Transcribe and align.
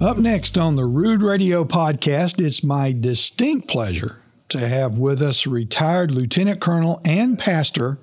Up 0.00 0.16
next 0.16 0.56
on 0.56 0.76
the 0.76 0.84
Rood 0.84 1.22
Radio 1.22 1.64
podcast, 1.64 2.40
it's 2.40 2.62
my 2.62 2.92
distinct 2.92 3.66
pleasure 3.66 4.20
to 4.48 4.60
have 4.60 4.96
with 4.96 5.20
us 5.20 5.44
retired 5.44 6.12
Lieutenant 6.12 6.60
Colonel 6.60 7.00
and 7.04 7.36
Pastor 7.36 7.98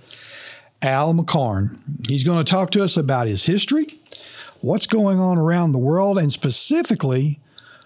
Al 0.82 1.14
McCarn. 1.14 1.78
He's 2.06 2.26
going 2.26 2.44
to 2.44 2.52
talk 2.52 2.72
to 2.72 2.84
us 2.84 2.98
about 2.98 3.28
his 3.28 3.46
history, 3.46 3.98
what's 4.60 4.88
going 4.88 5.22
on 5.22 5.38
around 5.38 5.72
the 5.72 5.78
world, 5.78 6.18
and 6.18 6.34
specifically 6.34 7.40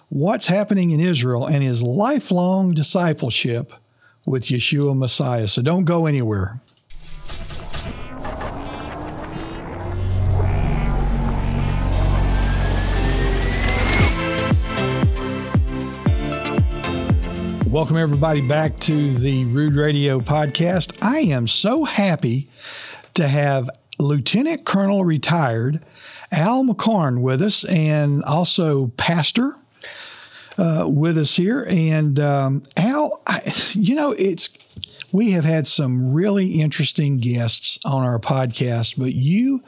what's 0.09 0.47
happening 0.47 0.89
in 0.89 0.99
Israel 0.99 1.45
and 1.45 1.61
his 1.61 1.83
lifelong 1.83 2.73
discipleship 2.73 3.73
with 4.25 4.45
Yeshua 4.45 4.97
Messiah. 4.97 5.47
So 5.47 5.61
don't 5.61 5.85
go 5.85 6.07
anywhere. 6.07 6.59
Welcome, 17.69 17.97
everybody, 17.97 18.41
back 18.41 18.79
to 18.79 19.13
the 19.13 19.45
Rood 19.45 19.73
Radio 19.75 20.19
podcast. 20.21 20.97
I 21.03 21.19
am 21.19 21.47
so 21.47 21.83
happy 21.83 22.49
to 23.13 23.27
have 23.27 23.69
Lieutenant 23.99 24.65
Colonel 24.65 25.05
retired 25.05 25.79
Al 26.31 26.63
McCarn 26.63 27.21
with 27.21 27.43
us 27.43 27.65
and 27.65 28.23
also 28.23 28.87
Pastor 28.97 29.55
uh, 30.57 30.85
with 30.87 31.15
us 31.15 31.35
here. 31.35 31.67
And 31.69 32.19
um, 32.19 32.63
Al, 32.75 33.21
I, 33.27 33.53
you 33.73 33.93
know, 33.93 34.13
it's 34.13 34.49
we 35.11 35.29
have 35.33 35.45
had 35.45 35.67
some 35.67 36.11
really 36.11 36.59
interesting 36.61 37.19
guests 37.19 37.77
on 37.85 38.03
our 38.03 38.17
podcast, 38.17 38.95
but 38.97 39.13
you 39.13 39.61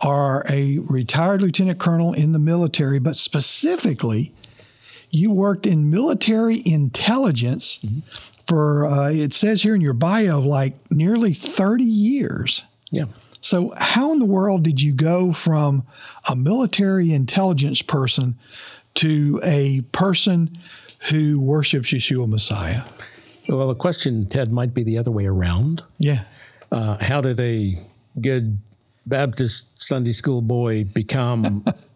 are 0.00 0.42
a 0.48 0.78
retired 0.78 1.42
lieutenant 1.42 1.78
colonel 1.78 2.14
in 2.14 2.32
the 2.32 2.38
military, 2.38 2.98
but 2.98 3.14
specifically, 3.14 4.32
you 5.12 5.30
worked 5.30 5.66
in 5.66 5.90
military 5.90 6.62
intelligence 6.66 7.78
mm-hmm. 7.78 8.00
for, 8.48 8.86
uh, 8.86 9.10
it 9.10 9.32
says 9.32 9.62
here 9.62 9.74
in 9.74 9.80
your 9.80 9.92
bio, 9.92 10.40
like 10.40 10.74
nearly 10.90 11.34
30 11.34 11.84
years. 11.84 12.64
Yeah. 12.90 13.04
So, 13.40 13.74
how 13.76 14.12
in 14.12 14.18
the 14.18 14.24
world 14.24 14.62
did 14.62 14.80
you 14.80 14.92
go 14.92 15.32
from 15.32 15.84
a 16.28 16.34
military 16.34 17.12
intelligence 17.12 17.82
person 17.82 18.38
to 18.94 19.40
a 19.42 19.82
person 19.92 20.56
who 21.10 21.40
worships 21.40 21.90
Yeshua 21.90 22.28
Messiah? 22.28 22.82
Well, 23.48 23.68
the 23.68 23.74
question, 23.74 24.26
Ted, 24.26 24.52
might 24.52 24.72
be 24.72 24.84
the 24.84 24.96
other 24.96 25.10
way 25.10 25.26
around. 25.26 25.82
Yeah. 25.98 26.24
Uh, 26.70 26.96
how 27.02 27.20
did 27.20 27.40
a 27.40 27.78
good 28.20 28.58
Baptist 29.06 29.82
Sunday 29.82 30.12
school 30.12 30.40
boy 30.40 30.84
become 30.84 31.64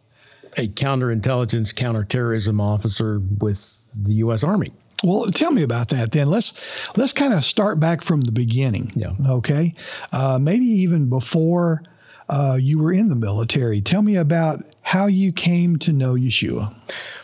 a 0.57 0.69
counterintelligence, 0.69 1.75
counterterrorism 1.75 2.61
officer 2.61 3.21
with 3.41 3.91
the 3.95 4.15
U.S. 4.15 4.43
Army? 4.43 4.73
Well, 5.05 5.27
tell 5.27 5.51
me 5.51 5.63
about 5.63 5.91
that 5.91 6.13
then. 6.13 6.31
Let's 6.31 6.97
let's 6.97 7.13
kind 7.13 7.35
of 7.35 7.45
start 7.45 7.79
back 7.79 8.03
from 8.03 8.23
the 8.23 8.33
beginning. 8.33 8.93
Yeah. 8.97 9.13
Okay. 9.29 9.75
Uh, 10.13 10.39
maybe 10.39 10.65
even 10.65 11.09
before 11.09 11.83
uh, 12.29 12.59
you 12.61 12.79
were 12.79 12.93
in 12.93 13.09
the 13.09 13.15
military. 13.15 13.81
Tell 13.81 14.03
me 14.03 14.17
about 14.17 14.65
how 14.83 15.07
you 15.07 15.33
came 15.33 15.79
to 15.81 15.93
know 15.93 16.15
Yeshua. 16.15 16.75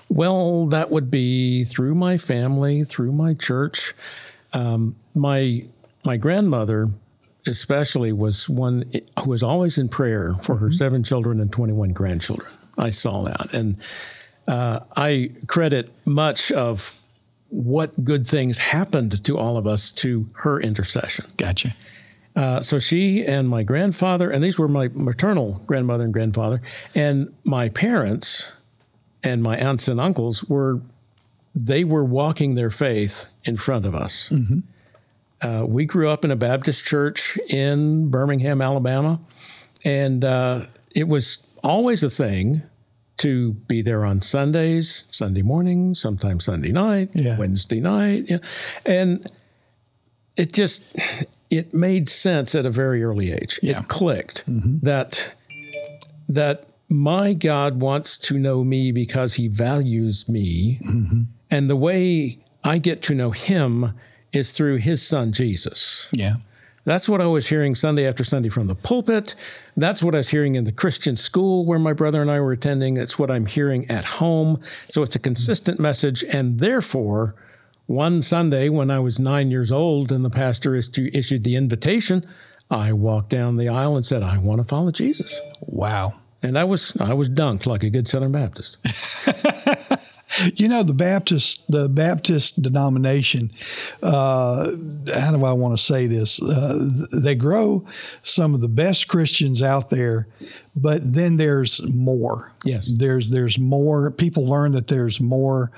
Well, 0.09 0.67
that 0.67 0.91
would 0.91 1.11
be 1.11 1.65
through 1.65 1.95
my 1.95 2.19
family, 2.19 2.85
through 2.85 3.13
my 3.13 3.35
church. 3.35 3.95
Um, 4.53 4.95
my 5.15 5.65
my 6.05 6.19
grandmother, 6.19 6.91
especially, 7.47 8.13
was 8.13 8.51
one 8.51 8.93
who 9.23 9.31
was 9.31 9.43
always 9.43 9.79
in 9.79 9.89
prayer 9.89 10.35
for 10.43 10.57
mm-hmm. 10.57 10.65
her 10.67 10.71
seven 10.71 11.03
children 11.03 11.41
and 11.41 11.51
twenty 11.51 11.73
one 11.73 11.95
grandchildren. 11.95 12.51
I 12.79 12.91
saw 12.91 13.23
that, 13.25 13.53
and 13.53 13.77
uh, 14.49 14.81
I 14.97 15.31
credit 15.47 15.91
much 16.05 16.51
of 16.53 16.99
what 17.51 18.03
good 18.03 18.27
things 18.27 18.57
happened 18.57 19.23
to 19.25 19.39
all 19.39 19.57
of 19.57 19.67
us 19.67 19.91
to 19.91 20.29
her 20.33 20.59
intercession. 20.59 21.27
Gotcha. 21.37 21.75
Uh, 22.35 22.63
so 22.63 22.79
she 22.79 23.27
and 23.27 23.47
my 23.47 23.63
grandfather, 23.63 24.31
and 24.31 24.43
these 24.43 24.59
were 24.59 24.69
my 24.69 24.89
maternal 24.95 25.61
grandmother 25.67 26.05
and 26.05 26.15
grandfather, 26.15 26.63
and 26.95 27.33
my 27.45 27.69
parents 27.69 28.51
and 29.23 29.43
my 29.43 29.57
aunts 29.59 29.87
and 29.87 30.01
uncles 30.01 30.43
were, 30.45 30.81
they 31.55 31.85
were 31.85 32.05
walking 32.05 32.55
their 32.55 32.71
faith 32.71 33.29
in 33.45 33.59
front 33.59 33.85
of 33.85 33.95
us. 33.95 34.31
Mm-hmm. 34.31 34.61
Uh, 35.43 35.65
we 35.67 35.85
grew 35.85 36.09
up 36.09 36.25
in 36.25 36.31
a 36.31 36.37
Baptist 36.37 36.85
church 36.87 37.37
in 37.49 38.09
Birmingham, 38.09 38.63
Alabama, 38.63 39.21
and 39.85 40.25
uh, 40.25 40.65
it 40.95 41.09
was 41.09 41.45
always 41.63 42.03
a 42.03 42.11
thing 42.11 42.63
to 43.23 43.53
be 43.69 43.83
there 43.83 44.05
on 44.05 44.21
Sundays, 44.21 45.05
Sunday 45.11 45.43
morning, 45.43 45.95
sometimes 45.95 46.45
Sunday 46.45 46.73
night, 46.73 47.11
yeah. 47.15 47.39
Wednesday 47.39 47.81
night, 47.81 48.25
yeah. 48.29 48.39
and 48.85 49.31
it 50.37 50.53
just 50.53 50.85
it 51.51 51.73
made 51.73 52.09
sense 52.09 52.55
at 52.55 52.67
a 52.67 52.71
very 52.71 53.05
early 53.05 53.33
age. 53.33 53.61
Yeah. 53.63 53.81
It 53.81 53.89
clicked 53.89 54.45
mm-hmm. 54.51 54.79
that 54.85 55.35
that 56.29 56.67
my 56.89 57.33
God 57.33 57.81
wants 57.81 58.19
to 58.19 58.39
know 58.39 58.65
me 58.65 58.91
because 58.91 59.35
he 59.35 59.47
values 59.47 60.29
me. 60.29 60.81
Mm-hmm. 60.85 61.23
And 61.51 61.71
the 61.71 61.77
way 61.77 62.39
I 62.65 62.79
get 62.79 63.03
to 63.03 63.15
know 63.15 63.31
him 63.31 63.95
is 64.33 64.51
through 64.53 64.77
his 64.77 65.07
son 65.07 65.33
Jesus. 65.33 66.09
Yeah. 66.11 66.37
That's 66.85 67.09
what 67.09 67.21
I 67.21 67.27
was 67.27 67.49
hearing 67.49 67.75
Sunday 67.75 68.07
after 68.07 68.25
Sunday 68.25 68.49
from 68.49 68.67
the 68.67 68.75
pulpit. 68.75 69.35
That's 69.77 70.03
what 70.03 70.15
I 70.15 70.19
was 70.19 70.29
hearing 70.29 70.57
in 70.57 70.65
the 70.65 70.73
Christian 70.73 71.17
school 71.17 71.65
where 71.65 71.79
my 71.79 71.93
brother 71.93 72.21
and 72.21 72.31
I 72.31 72.41
were 72.41 72.53
attending. 72.53 72.95
That's 72.95 73.19
what 73.19 73.31
I'm 73.31 73.47
hearing 73.47 73.89
at 73.91 74.05
home. 74.05 74.61
So 74.89 75.03
it's 75.03 75.15
a 75.15 75.21
consistent 75.21 75.79
message. 75.79 76.25
And 76.25 76.59
therefore, 76.59 77.37
one 77.87 78.21
Sunday 78.21 78.69
when 78.69 78.91
I 78.91 78.99
was 78.99 79.21
nine 79.21 79.51
years 79.51 79.71
old 79.71 80.11
and 80.11 80.25
the 80.25 80.31
pastor 80.31 80.75
issued 80.75 81.45
the 81.45 81.57
invitation, 81.57 82.27
I 82.71 82.93
walked 82.93 83.29
down 83.29 83.57
the 83.57 83.69
aisle 83.69 83.97
and 83.97 84.05
said, 84.05 84.23
I 84.23 84.39
want 84.39 84.61
to 84.61 84.65
follow 84.67 84.91
Jesus. 84.91 85.41
Wow. 85.61 86.15
And 86.43 86.59
I 86.59 86.65
was 86.65 86.97
I 87.01 87.15
was 87.15 87.29
dunked 87.29 87.67
like 87.67 87.85
a 87.85 87.91
good 87.91 88.09
Southern 88.09 88.33
Baptist. 88.33 88.79
you 90.55 90.69
know 90.69 90.83
the 90.83 90.95
Baptist 90.95 91.71
the 91.71 91.89
Baptist 91.89 92.61
denomination. 92.63 93.51
Uh, 94.03 94.73
how 95.15 95.37
do 95.37 95.45
I 95.45 95.53
want 95.53 95.77
to 95.77 95.83
say 95.83 96.07
this? 96.07 96.43
Uh, 96.43 96.89
they 97.13 97.35
grow 97.35 97.85
some 98.23 98.55
of 98.55 98.61
the 98.61 98.69
best 98.69 99.09
Christians 99.09 99.63
out 99.63 99.91
there, 99.91 100.27
but 100.77 101.13
then 101.13 101.37
there's 101.37 101.81
more. 101.95 102.53
Yes, 102.65 102.91
there's 102.97 103.31
there's 103.31 103.59
more. 103.59 104.11
People 104.11 104.47
learn 104.47 104.73
that 104.73 104.89
there's 104.89 105.21
more 105.21 105.71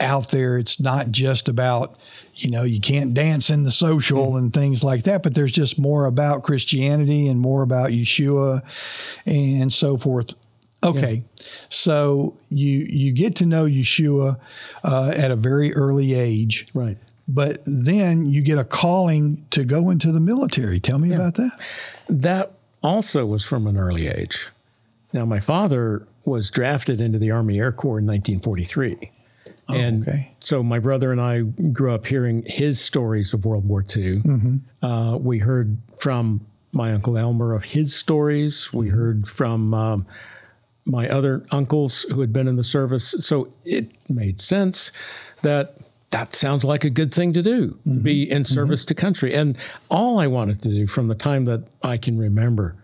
out 0.00 0.30
there. 0.30 0.58
It's 0.58 0.78
not 0.78 1.10
just 1.10 1.48
about, 1.48 1.98
you 2.34 2.50
know, 2.50 2.62
you 2.62 2.80
can't 2.80 3.14
dance 3.14 3.50
in 3.50 3.64
the 3.64 3.70
social 3.70 4.32
mm. 4.32 4.38
and 4.38 4.54
things 4.54 4.84
like 4.84 5.02
that, 5.04 5.22
but 5.22 5.34
there's 5.34 5.52
just 5.52 5.78
more 5.78 6.06
about 6.06 6.44
Christianity 6.44 7.26
and 7.28 7.40
more 7.40 7.62
about 7.62 7.90
Yeshua 7.90 8.62
and 9.26 9.72
so 9.72 9.96
forth. 9.96 10.34
Okay, 10.84 11.14
yeah. 11.14 11.46
so 11.70 12.36
you 12.50 12.86
you 12.88 13.12
get 13.12 13.34
to 13.36 13.46
know 13.46 13.64
Yeshua 13.64 14.38
uh, 14.84 15.12
at 15.16 15.30
a 15.30 15.36
very 15.36 15.74
early 15.74 16.14
age, 16.14 16.68
right? 16.72 16.96
But 17.26 17.58
then 17.66 18.26
you 18.26 18.40
get 18.40 18.58
a 18.58 18.64
calling 18.64 19.44
to 19.50 19.64
go 19.64 19.90
into 19.90 20.12
the 20.12 20.20
military. 20.20 20.80
Tell 20.80 20.98
me 20.98 21.10
yeah. 21.10 21.16
about 21.16 21.34
that. 21.34 21.60
That 22.08 22.52
also 22.82 23.26
was 23.26 23.44
from 23.44 23.66
an 23.66 23.76
early 23.76 24.08
age. 24.08 24.48
Now, 25.12 25.24
my 25.24 25.40
father 25.40 26.06
was 26.24 26.50
drafted 26.50 27.00
into 27.00 27.18
the 27.18 27.30
Army 27.30 27.58
Air 27.58 27.72
Corps 27.72 27.98
in 27.98 28.06
1943. 28.06 29.10
Oh, 29.70 29.74
and 29.74 30.08
okay. 30.08 30.34
so 30.40 30.62
my 30.62 30.78
brother 30.78 31.12
and 31.12 31.20
I 31.20 31.40
grew 31.72 31.92
up 31.92 32.06
hearing 32.06 32.42
his 32.46 32.80
stories 32.80 33.34
of 33.34 33.44
World 33.44 33.68
War 33.68 33.80
II. 33.80 34.20
Mm-hmm. 34.20 34.84
Uh, 34.84 35.16
we 35.16 35.38
heard 35.38 35.76
from 35.98 36.46
my 36.72 36.92
uncle 36.92 37.18
Elmer 37.18 37.54
of 37.54 37.64
his 37.64 37.94
stories. 37.94 38.72
We 38.72 38.86
mm-hmm. 38.86 38.96
heard 38.96 39.28
from 39.28 39.74
um, 39.74 40.06
my 40.88 41.08
other 41.08 41.44
uncles 41.50 42.02
who 42.04 42.20
had 42.20 42.32
been 42.32 42.48
in 42.48 42.56
the 42.56 42.64
service. 42.64 43.14
So 43.20 43.52
it 43.64 43.90
made 44.08 44.40
sense 44.40 44.90
that 45.42 45.76
that 46.10 46.34
sounds 46.34 46.64
like 46.64 46.84
a 46.84 46.90
good 46.90 47.12
thing 47.12 47.32
to 47.34 47.42
do, 47.42 47.78
mm-hmm. 47.86 47.98
be 47.98 48.30
in 48.30 48.42
mm-hmm. 48.42 48.54
service 48.54 48.84
to 48.86 48.94
country. 48.94 49.34
And 49.34 49.56
all 49.90 50.18
I 50.18 50.26
wanted 50.26 50.58
to 50.60 50.70
do 50.70 50.86
from 50.86 51.08
the 51.08 51.14
time 51.14 51.44
that 51.44 51.64
I 51.82 51.98
can 51.98 52.18
remember 52.18 52.74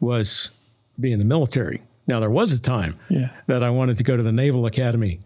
was 0.00 0.50
be 0.98 1.12
in 1.12 1.18
the 1.18 1.24
military. 1.24 1.82
Now, 2.08 2.18
there 2.18 2.30
was 2.30 2.52
a 2.52 2.60
time 2.60 2.98
yeah. 3.08 3.28
that 3.46 3.62
I 3.62 3.70
wanted 3.70 3.96
to 3.98 4.02
go 4.02 4.16
to 4.16 4.22
the 4.22 4.32
Naval 4.32 4.66
Academy 4.66 5.20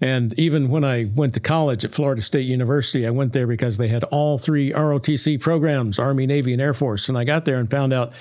and 0.00 0.38
even 0.38 0.68
when 0.68 0.84
I 0.84 1.10
went 1.14 1.34
to 1.34 1.40
college 1.40 1.84
at 1.84 1.90
Florida 1.90 2.22
State 2.22 2.46
University, 2.46 3.06
I 3.06 3.10
went 3.10 3.32
there 3.32 3.46
because 3.46 3.78
they 3.78 3.88
had 3.88 4.04
all 4.04 4.38
three 4.38 4.72
ROTC 4.72 5.40
programs 5.40 5.98
Army, 5.98 6.26
Navy, 6.26 6.52
and 6.52 6.62
Air 6.62 6.74
Force. 6.74 7.08
And 7.08 7.18
I 7.18 7.24
got 7.24 7.44
there 7.44 7.58
and 7.58 7.68
found 7.70 7.92
out, 7.92 8.12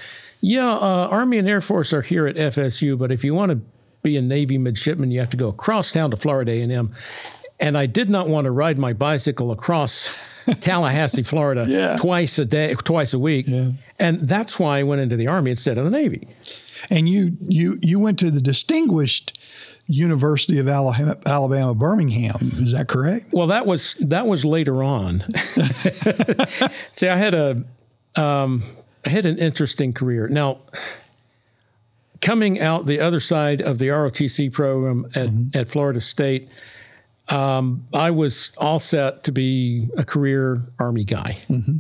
yeah, 0.42 0.68
uh, 0.68 1.08
Army 1.10 1.38
and 1.38 1.48
Air 1.48 1.62
Force 1.62 1.94
are 1.94 2.02
here 2.02 2.26
at 2.28 2.36
FSU, 2.36 2.98
but 2.98 3.12
if 3.12 3.24
you 3.24 3.36
want 3.36 3.52
to 3.52 3.60
be 4.02 4.18
a 4.18 4.22
Navy 4.22 4.58
midshipman, 4.58 5.12
you 5.12 5.20
have 5.20 5.30
to 5.30 5.38
go 5.38 5.50
across 5.50 5.92
town 5.92 6.12
to 6.12 6.18
Florida 6.18 6.52
A&M. 6.52 6.92
And 7.60 7.78
I 7.78 7.86
did 7.86 8.10
not 8.10 8.28
want 8.28 8.46
to 8.46 8.52
ride 8.52 8.78
my 8.78 8.94
bicycle 8.94 9.52
across 9.52 10.16
Tallahassee, 10.60 11.24
Florida, 11.24 11.66
yeah. 11.68 11.98
twice 11.98 12.40
a 12.40 12.46
day, 12.46 12.74
twice 12.74 13.14
a 13.14 13.20
week. 13.20 13.48
Yeah. 13.48 13.72
And 14.00 14.28
that's 14.28 14.60
why 14.60 14.80
I 14.80 14.84
went 14.84 15.02
into 15.02 15.16
the 15.16 15.28
Army 15.28 15.52
instead 15.52 15.78
of 15.78 15.86
the 15.86 15.92
Navy. 15.92 16.28
And 16.90 17.10
you 17.10 17.36
you 17.48 17.80
you 17.82 18.00
went 18.00 18.20
to 18.20 18.30
the 18.30 18.40
distinguished 18.40 19.40
University 19.88 20.60
of 20.60 20.68
Alabama, 20.68 21.74
Birmingham. 21.74 22.52
Is 22.58 22.74
that 22.74 22.88
correct? 22.88 23.32
Well, 23.32 23.48
that 23.48 23.66
was 23.66 23.94
that 23.96 24.28
was 24.28 24.44
later 24.44 24.84
on. 24.84 25.24
See, 26.96 27.08
I 27.08 27.16
had 27.16 27.34
a 27.34 27.64
um, 28.16 28.64
I 29.06 29.10
had 29.10 29.26
an 29.26 29.38
interesting 29.38 29.94
career. 29.94 30.28
Now, 30.28 30.60
coming 32.22 32.60
out 32.60 32.86
the 32.86 33.00
other 33.00 33.20
side 33.20 33.62
of 33.62 33.78
the 33.78 33.88
ROTC 33.88 34.52
program 34.52 35.06
at, 35.16 35.30
mm-hmm. 35.30 35.58
at 35.58 35.70
Florida 35.70 36.02
State, 36.02 36.50
um, 37.30 37.86
I 37.94 38.12
was 38.12 38.52
all 38.58 38.80
set 38.80 39.24
to 39.24 39.32
be 39.32 39.88
a 39.98 40.04
career 40.04 40.62
Army 40.80 41.04
guy. 41.06 41.38
Mm-hmm. 41.50 41.78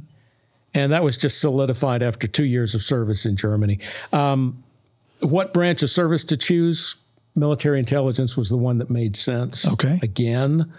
And 0.73 0.91
that 0.91 1.03
was 1.03 1.17
just 1.17 1.41
solidified 1.41 2.03
after 2.03 2.27
two 2.27 2.45
years 2.45 2.75
of 2.75 2.81
service 2.81 3.25
in 3.25 3.35
Germany. 3.35 3.79
Um, 4.13 4.63
what 5.21 5.53
branch 5.53 5.81
of 5.81 5.89
service 5.89 6.23
to 6.25 6.37
choose? 6.37 6.95
Military 7.37 7.79
intelligence 7.79 8.35
was 8.35 8.49
the 8.49 8.57
one 8.57 8.79
that 8.79 8.89
made 8.89 9.15
sense. 9.15 9.67
Okay. 9.67 9.99
Again, 10.01 10.71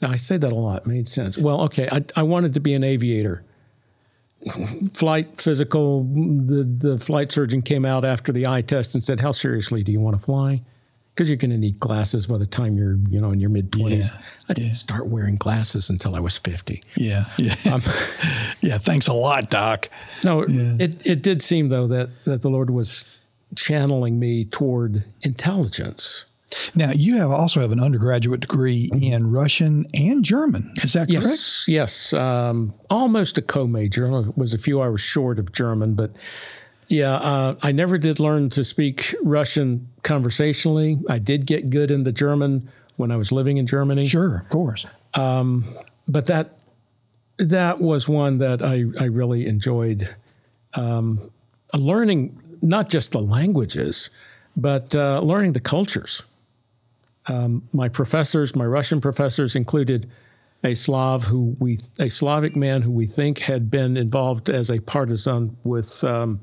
now 0.00 0.10
I 0.10 0.16
say 0.16 0.36
that 0.36 0.52
a 0.52 0.54
lot, 0.54 0.86
made 0.86 1.08
sense. 1.08 1.38
Well, 1.38 1.62
okay, 1.62 1.88
I, 1.90 2.04
I 2.16 2.22
wanted 2.22 2.54
to 2.54 2.60
be 2.60 2.74
an 2.74 2.84
aviator 2.84 3.44
flight 4.92 5.40
physical, 5.40 6.04
the, 6.04 6.64
the 6.64 6.98
flight 6.98 7.30
surgeon 7.30 7.62
came 7.62 7.84
out 7.84 8.04
after 8.04 8.32
the 8.32 8.46
eye 8.46 8.62
test 8.62 8.94
and 8.94 9.02
said, 9.02 9.20
How 9.20 9.32
seriously 9.32 9.82
do 9.82 9.92
you 9.92 10.00
want 10.00 10.16
to 10.16 10.22
fly? 10.22 10.62
Because 11.14 11.28
you're 11.28 11.36
going 11.36 11.50
to 11.50 11.58
need 11.58 11.78
glasses 11.78 12.26
by 12.26 12.38
the 12.38 12.46
time 12.46 12.76
you're, 12.78 12.96
you 13.10 13.20
know, 13.20 13.32
in 13.32 13.40
your 13.40 13.50
mid 13.50 13.70
20s. 13.70 14.04
Yeah, 14.04 14.22
I 14.48 14.54
didn't 14.54 14.68
yeah. 14.68 14.74
start 14.74 15.06
wearing 15.08 15.36
glasses 15.36 15.90
until 15.90 16.16
I 16.16 16.20
was 16.20 16.38
50. 16.38 16.82
Yeah. 16.96 17.24
Yeah. 17.36 17.54
Um, 17.70 17.82
yeah. 18.62 18.78
Thanks 18.78 19.08
a 19.08 19.12
lot, 19.12 19.50
Doc. 19.50 19.88
No, 20.24 20.46
yeah. 20.46 20.76
it, 20.78 21.06
it 21.06 21.22
did 21.22 21.42
seem, 21.42 21.68
though, 21.68 21.86
that, 21.88 22.08
that 22.24 22.42
the 22.42 22.48
Lord 22.48 22.70
was 22.70 23.04
channeling 23.56 24.18
me 24.18 24.44
toward 24.44 25.04
intelligence 25.24 26.24
now, 26.74 26.90
you 26.92 27.16
have 27.18 27.30
also 27.30 27.60
have 27.60 27.72
an 27.72 27.80
undergraduate 27.80 28.40
degree 28.40 28.90
in 28.92 29.30
Russian 29.30 29.86
and 29.94 30.24
German. 30.24 30.72
Is 30.82 30.92
that 30.94 31.08
correct? 31.08 31.24
Yes, 31.24 31.64
yes. 31.68 32.12
Um, 32.12 32.74
almost 32.90 33.38
a 33.38 33.42
co-major. 33.42 34.06
I 34.06 34.24
was 34.36 34.54
a 34.54 34.58
few 34.58 34.82
hours 34.82 35.00
short 35.00 35.38
of 35.38 35.52
German, 35.52 35.94
but 35.94 36.12
yeah, 36.88 37.14
uh, 37.14 37.56
I 37.62 37.72
never 37.72 37.98
did 37.98 38.20
learn 38.20 38.50
to 38.50 38.64
speak 38.64 39.14
Russian 39.22 39.88
conversationally. 40.02 40.98
I 41.08 41.18
did 41.18 41.46
get 41.46 41.70
good 41.70 41.90
in 41.90 42.04
the 42.04 42.12
German 42.12 42.68
when 42.96 43.10
I 43.10 43.16
was 43.16 43.32
living 43.32 43.56
in 43.56 43.66
Germany. 43.66 44.06
Sure, 44.06 44.38
of 44.38 44.48
course. 44.50 44.86
Um, 45.14 45.76
but 46.08 46.26
that 46.26 46.58
that 47.38 47.80
was 47.80 48.08
one 48.08 48.38
that 48.38 48.62
I 48.62 48.84
I 49.00 49.06
really 49.06 49.46
enjoyed. 49.46 50.14
Um, 50.74 51.30
learning 51.74 52.41
not 52.62 52.88
just 52.88 53.12
the 53.12 53.20
languages, 53.20 54.10
but 54.56 54.94
uh, 54.94 55.20
learning 55.20 55.52
the 55.52 55.60
cultures 55.60 56.22
um, 57.26 57.68
my 57.72 57.88
professors, 57.88 58.56
my 58.56 58.66
Russian 58.66 59.00
professors, 59.00 59.54
included 59.54 60.10
a 60.64 60.74
Slav 60.74 61.24
who 61.24 61.56
we, 61.58 61.78
a 61.98 62.08
Slavic 62.08 62.56
man 62.56 62.82
who 62.82 62.90
we 62.90 63.06
think 63.06 63.38
had 63.38 63.70
been 63.70 63.96
involved 63.96 64.48
as 64.48 64.70
a 64.70 64.80
partisan 64.80 65.56
with 65.64 66.02
um, 66.04 66.40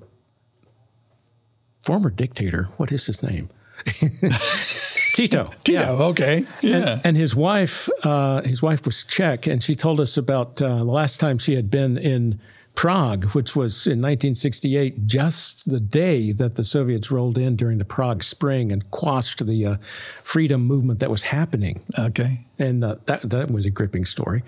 former 1.84 2.10
dictator. 2.10 2.70
What 2.78 2.92
is 2.92 3.06
his 3.06 3.24
name? 3.24 3.50
Tito. 3.94 4.30
Tito. 5.14 5.52
Yeah. 5.68 5.92
Okay. 5.92 6.46
Yeah. 6.62 6.94
And, 6.94 7.02
and 7.06 7.18
his 7.18 7.36
wife, 7.36 7.90
uh, 8.04 8.42
his 8.42 8.62
wife 8.62 8.86
was 8.86 9.04
Czech, 9.04 9.48
and 9.48 9.64
she 9.64 9.76
told 9.76 10.00
us 10.00 10.18
about 10.18 10.62
uh, 10.62 10.78
the 10.78 10.84
last 10.84 11.20
time 11.20 11.38
she 11.38 11.56
had 11.56 11.70
been 11.70 11.98
in 11.98 12.40
Prague, 12.80 13.26
which 13.32 13.58
was 13.58 13.88
in 13.88 14.00
1968, 14.00 15.06
just 15.06 15.70
the 15.70 15.82
day 15.82 16.32
that 16.32 16.56
the 16.56 16.64
Soviets 16.64 17.12
rolled 17.12 17.38
in 17.38 17.58
during 17.58 17.78
the 17.78 17.84
Prague 17.84 18.24
Spring 18.24 18.72
and 18.72 18.90
quashed 18.90 19.46
the 19.46 19.66
uh, 19.66 19.76
freedom 20.24 20.62
movement 20.62 21.02
that 21.02 21.12
was 21.12 21.24
happening. 21.24 21.82
Okay. 22.00 22.46
And 22.58 22.86
uh, 22.86 22.96
that, 23.06 23.30
that 23.32 23.52
was 23.52 23.66
a 23.66 23.70
gripping 23.70 24.06
story. 24.06 24.44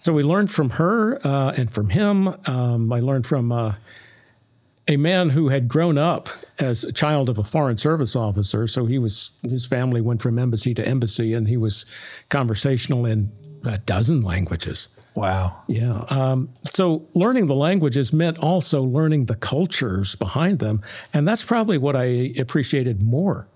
So 0.00 0.12
we 0.12 0.22
learned 0.22 0.50
from 0.50 0.68
her 0.68 1.26
uh, 1.26 1.52
and 1.52 1.72
from 1.72 1.88
him. 1.88 2.28
Um, 2.44 2.92
I 2.92 3.00
learned 3.00 3.26
from 3.26 3.50
uh, 3.50 3.76
a 4.86 4.98
man 4.98 5.30
who 5.30 5.48
had 5.48 5.66
grown 5.66 5.96
up 5.96 6.28
as 6.58 6.84
a 6.84 6.92
child 6.92 7.30
of 7.30 7.38
a 7.38 7.44
foreign 7.44 7.78
service 7.78 8.14
officer. 8.14 8.66
So 8.66 8.84
he 8.84 8.98
was 8.98 9.30
his 9.48 9.64
family 9.64 10.02
went 10.02 10.20
from 10.20 10.38
embassy 10.38 10.74
to 10.74 10.86
embassy, 10.86 11.32
and 11.32 11.48
he 11.48 11.56
was 11.56 11.86
conversational 12.28 13.06
in 13.06 13.32
a 13.64 13.78
dozen 13.78 14.20
languages. 14.20 14.88
Wow. 15.14 15.62
Yeah. 15.66 16.04
Um, 16.08 16.48
so 16.64 17.06
learning 17.14 17.46
the 17.46 17.54
languages 17.54 18.12
meant 18.12 18.38
also 18.38 18.82
learning 18.82 19.26
the 19.26 19.36
cultures 19.36 20.14
behind 20.14 20.58
them. 20.58 20.82
And 21.12 21.28
that's 21.28 21.44
probably 21.44 21.78
what 21.78 21.96
I 21.96 22.32
appreciated 22.38 23.02
more. 23.02 23.46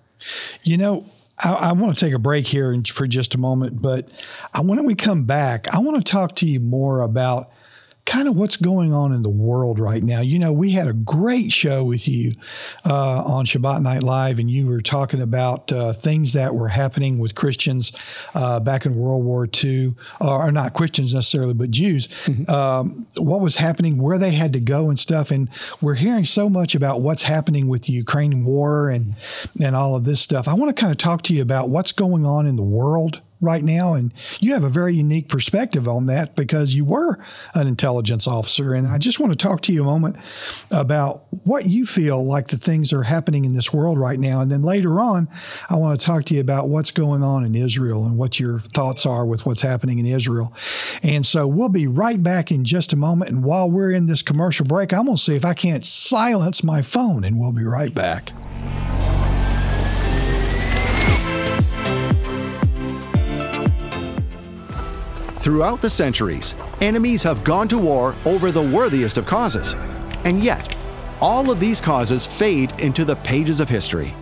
You 0.65 0.77
know, 0.77 1.07
I, 1.39 1.53
I 1.53 1.73
want 1.73 1.95
to 1.95 2.05
take 2.05 2.15
a 2.15 2.19
break 2.19 2.47
here 2.47 2.79
for 2.93 3.07
just 3.07 3.35
a 3.35 3.39
moment, 3.39 3.81
but 3.81 4.13
I, 4.55 4.61
want 4.61 4.79
when 4.79 4.87
we 4.87 4.95
come 4.95 5.25
back, 5.25 5.69
I 5.75 5.79
want 5.79 6.05
to 6.05 6.11
talk 6.11 6.37
to 6.37 6.47
you 6.47 6.61
more 6.61 7.01
about 7.01 7.51
kind 8.07 8.29
of 8.29 8.37
what's 8.37 8.57
going 8.57 8.95
on 8.95 9.13
in 9.13 9.23
the 9.23 9.29
world 9.29 9.79
right 9.79 10.03
now. 10.03 10.21
You 10.21 10.39
know, 10.39 10.53
we 10.53 10.71
had 10.71 10.87
a 10.87 10.93
great 10.93 11.53
show 11.53 11.85
with 11.85 12.07
you 12.07 12.35
uh, 12.85 13.23
on 13.25 13.45
Shabbat 13.45 13.83
Night 13.83 14.05
Live, 14.05 14.39
and 14.39 14.49
you 14.49 14.67
were 14.67 14.81
talking 14.81 15.21
about 15.21 15.71
uh, 15.73 15.93
things 15.93 16.33
that 16.33 16.55
were 16.55 16.69
happening 16.69 17.19
with 17.19 17.35
Christians 17.35 17.93
uh, 18.35 18.61
back 18.61 18.87
in 18.87 18.95
World 18.95 19.25
War 19.25 19.49
II, 19.53 19.95
or 20.21 20.53
not 20.53 20.73
Christians 20.73 21.15
necessarily, 21.15 21.53
but 21.53 21.71
Jews. 21.71 22.09
Mm-hmm. 22.25 22.49
Um, 22.49 23.07
what 23.17 23.41
was 23.41 23.57
happening, 23.57 23.99
where 23.99 24.19
they 24.19 24.31
had 24.31 24.53
to 24.53 24.61
go, 24.61 24.89
and 24.89 24.99
stuff. 24.99 25.31
And 25.31 25.49
we're 25.81 25.95
hearing 25.95 26.25
so 26.25 26.49
much 26.49 26.75
about 26.75 27.01
what's 27.01 27.23
happening 27.23 27.67
with 27.67 27.83
the 27.83 27.93
Ukraine 27.93 28.45
war 28.45 28.89
and 28.89 29.17
and 29.61 29.75
all 29.75 29.97
of 29.97 30.05
this 30.05 30.21
stuff. 30.21 30.47
I 30.47 30.55
want 30.55 30.75
to 30.75 30.81
kind 30.81 30.93
of 30.93 30.99
talk 30.99 31.23
to 31.23 31.35
you 31.35 31.43
about 31.43 31.69
what's 31.69 31.93
going 31.93 32.25
on 32.25 32.47
in 32.47 32.57
the 32.57 32.63
world 32.63 33.21
right 33.41 33.63
now. 33.63 33.95
And 33.95 34.13
you 34.41 34.53
have 34.55 34.65
a 34.65 34.71
very 34.71 34.95
unique 34.95 35.29
perspective 35.29 35.89
on 35.89 36.07
that 36.07 36.35
because 36.37 36.75
you 36.75 36.85
were 36.85 37.19
an 37.55 37.67
intelligence 37.67 38.27
officer. 38.27 38.75
And 38.75 38.87
I 38.87 38.99
just 38.99 39.21
want 39.21 39.33
to 39.33 39.37
talk 39.37 39.63
to 39.63 39.73
you 39.73 39.83
a 39.83 39.85
moment 39.85 40.17
about 40.71 41.25
what 41.45 41.67
you 41.67 41.87
feel 41.87 42.25
like 42.25 42.49
the 42.49 42.57
things 42.57 42.93
are 42.93 43.03
happening 43.03 43.45
in 43.45 43.55
this 43.55 43.73
world 43.73 43.99
right 43.99 44.19
now. 44.19 44.41
And 44.41 44.51
then 44.51 44.63
later 44.63 45.01
on, 45.01 45.29
I 45.69 45.77
want 45.77 45.99
to 45.99 46.07
talk 46.07 46.25
to 46.27 46.35
you 46.35 46.41
about 46.41 46.69
what's 46.69 46.91
going 46.91 47.23
on 47.23 47.45
in 47.45 47.55
Israel 47.55 48.05
and 48.05 48.17
what 48.17 48.41
your 48.41 48.61
thoughts 48.61 49.07
are 49.07 49.27
with 49.27 49.45
what's 49.45 49.63
happening 49.63 49.99
in 49.99 50.07
Israel. 50.07 50.53
And 51.03 51.25
so 51.25 51.47
we'll 51.47 51.69
be 51.69 51.87
right 51.87 52.23
back 52.23 52.51
in 52.51 52.65
just 52.65 52.93
a 52.93 52.97
moment. 52.97 53.31
And 53.31 53.45
while 53.45 53.71
we're 53.71 53.93
in 53.93 54.07
this 54.07 54.23
commercial 54.23 54.67
break, 54.67 54.93
I'm 54.93 55.05
going 55.05 55.17
to 55.17 55.23
see 55.23 55.37
if 55.37 55.45
I 55.45 55.55
can't 55.55 55.85
silence 55.85 56.63
my 56.63 56.83
phone, 56.83 57.25
and 57.25 57.39
we'll 57.39 57.53
be 57.53 57.65
right 57.65 57.93
back. 57.93 58.33
Throughout 65.47 65.81
the 65.81 65.89
centuries, 65.89 66.57
enemies 66.81 67.23
have 67.23 67.45
gone 67.45 67.69
to 67.69 67.79
war 67.79 68.17
over 68.25 68.51
the 68.51 68.61
worthiest 68.61 69.17
of 69.17 69.27
causes. 69.27 69.77
And 70.25 70.43
yet, 70.43 70.77
all 71.21 71.53
of 71.53 71.61
these 71.61 71.81
causes 71.81 72.27
fade 72.27 72.73
into 72.81 73.05
the 73.05 73.15
pages 73.15 73.61
of 73.61 73.69
history. 73.69 74.13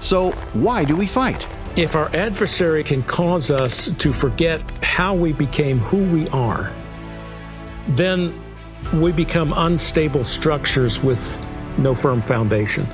So, 0.00 0.30
why 0.54 0.84
do 0.84 0.96
we 0.96 1.06
fight? 1.06 1.46
If 1.76 1.94
our 1.94 2.08
adversary 2.16 2.82
can 2.82 3.02
cause 3.02 3.50
us 3.50 3.90
to 3.90 4.10
forget 4.10 4.62
how 4.82 5.14
we 5.14 5.34
became 5.34 5.80
who 5.80 6.06
we 6.06 6.26
are, 6.28 6.72
then 7.88 8.32
we 8.94 9.12
become 9.12 9.52
unstable 9.54 10.24
structures 10.24 11.02
with 11.02 11.46
no 11.76 11.94
firm 11.94 12.22
foundation. 12.22 12.86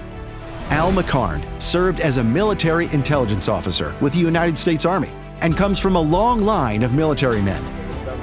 Al 0.70 0.90
McCarn 0.90 1.40
served 1.62 2.00
as 2.00 2.18
a 2.18 2.24
military 2.24 2.86
intelligence 2.86 3.48
officer 3.48 3.94
with 4.00 4.12
the 4.12 4.18
United 4.18 4.58
States 4.58 4.84
Army 4.84 5.12
and 5.40 5.56
comes 5.56 5.78
from 5.78 5.96
a 5.96 6.00
long 6.00 6.42
line 6.42 6.82
of 6.82 6.94
military 6.94 7.42
men. 7.42 7.62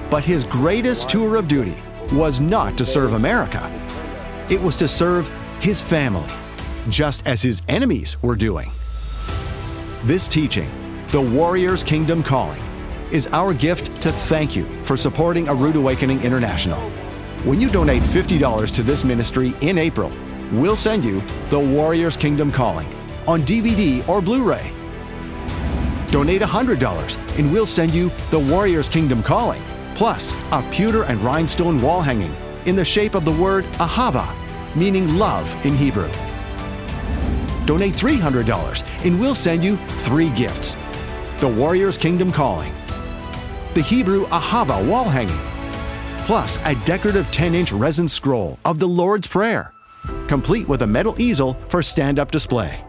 But 0.10 0.26
his 0.26 0.44
greatest 0.44 1.10
tour 1.10 1.36
of 1.36 1.48
duty 1.48 1.82
was 2.12 2.40
not 2.40 2.78
to 2.78 2.86
serve 2.86 3.14
America, 3.14 3.72
it 4.50 4.62
was 4.62 4.76
to 4.78 4.88
serve 4.88 5.28
his 5.60 5.82
family, 5.82 6.30
just 6.90 7.26
as 7.26 7.42
his 7.42 7.62
enemies 7.68 8.22
were 8.22 8.36
doing. 8.36 8.72
This 10.04 10.28
teaching, 10.28 10.70
The 11.08 11.22
Warrior's 11.22 11.84
Kingdom 11.84 12.22
Calling, 12.22 12.62
is 13.12 13.28
our 13.28 13.54
gift 13.54 13.88
to 14.02 14.12
thank 14.12 14.56
you 14.56 14.66
for 14.84 14.96
supporting 14.98 15.48
A 15.48 15.54
Rood 15.56 15.76
Awakening 15.76 16.22
International. 16.22 16.80
When 17.44 17.60
you 17.60 17.70
donate 17.70 18.04
$50 18.04 18.76
to 18.76 18.84
this 18.84 19.04
ministry 19.04 19.54
in 19.62 19.78
April, 19.78 20.12
we'll 20.52 20.76
send 20.76 21.04
you 21.04 21.22
The 21.50 21.60
Warrior's 21.60 22.18
Kingdom 22.18 22.52
Calling 22.52 22.88
on 23.28 23.42
DVD 23.42 24.08
or 24.08 24.22
Blu 24.22 24.44
ray 24.44 24.72
Donate 26.12 26.42
$100 26.42 27.40
and 27.40 27.52
we'll 27.52 27.66
send 27.66 27.94
you 27.94 28.10
The 28.32 28.40
Warrior's 28.40 28.90
Kingdom 28.90 29.24
Calling, 29.24 29.62
plus 29.96 30.36
a 30.52 30.62
pewter 30.72 31.04
and 31.04 31.20
rhinestone 31.22 31.82
wall 31.82 32.02
hanging 32.02 32.36
in 32.66 32.76
the 32.76 32.86
shape 32.86 33.16
of 33.16 33.26
the 33.26 33.32
word 33.32 33.66
Ahava, 33.80 34.34
meaning 34.76 35.18
love 35.18 35.66
in 35.66 35.76
Hebrew. 35.76 36.10
Donate 37.66 37.94
$300 37.94 39.06
and 39.06 39.20
we'll 39.20 39.36
send 39.36 39.64
you 39.64 39.78
three 39.78 40.30
gifts 40.32 40.76
The 41.40 41.48
Warrior's 41.48 41.98
Kingdom 41.98 42.32
Calling, 42.32 42.74
the 43.74 43.82
Hebrew 43.82 44.26
Ahava 44.28 44.88
wall 44.88 45.06
hanging, 45.06 45.36
plus 46.26 46.60
a 46.66 46.76
decorative 46.86 47.30
10 47.32 47.56
inch 47.56 47.72
resin 47.72 48.08
scroll 48.08 48.58
of 48.66 48.80
the 48.80 48.88
Lord's 48.88 49.28
Prayer, 49.28 49.74
complete 50.28 50.68
with 50.68 50.82
a 50.84 50.88
metal 50.88 51.20
easel 51.20 51.58
for 51.70 51.84
stand 51.84 52.20
up 52.20 52.32
display. 52.32 52.84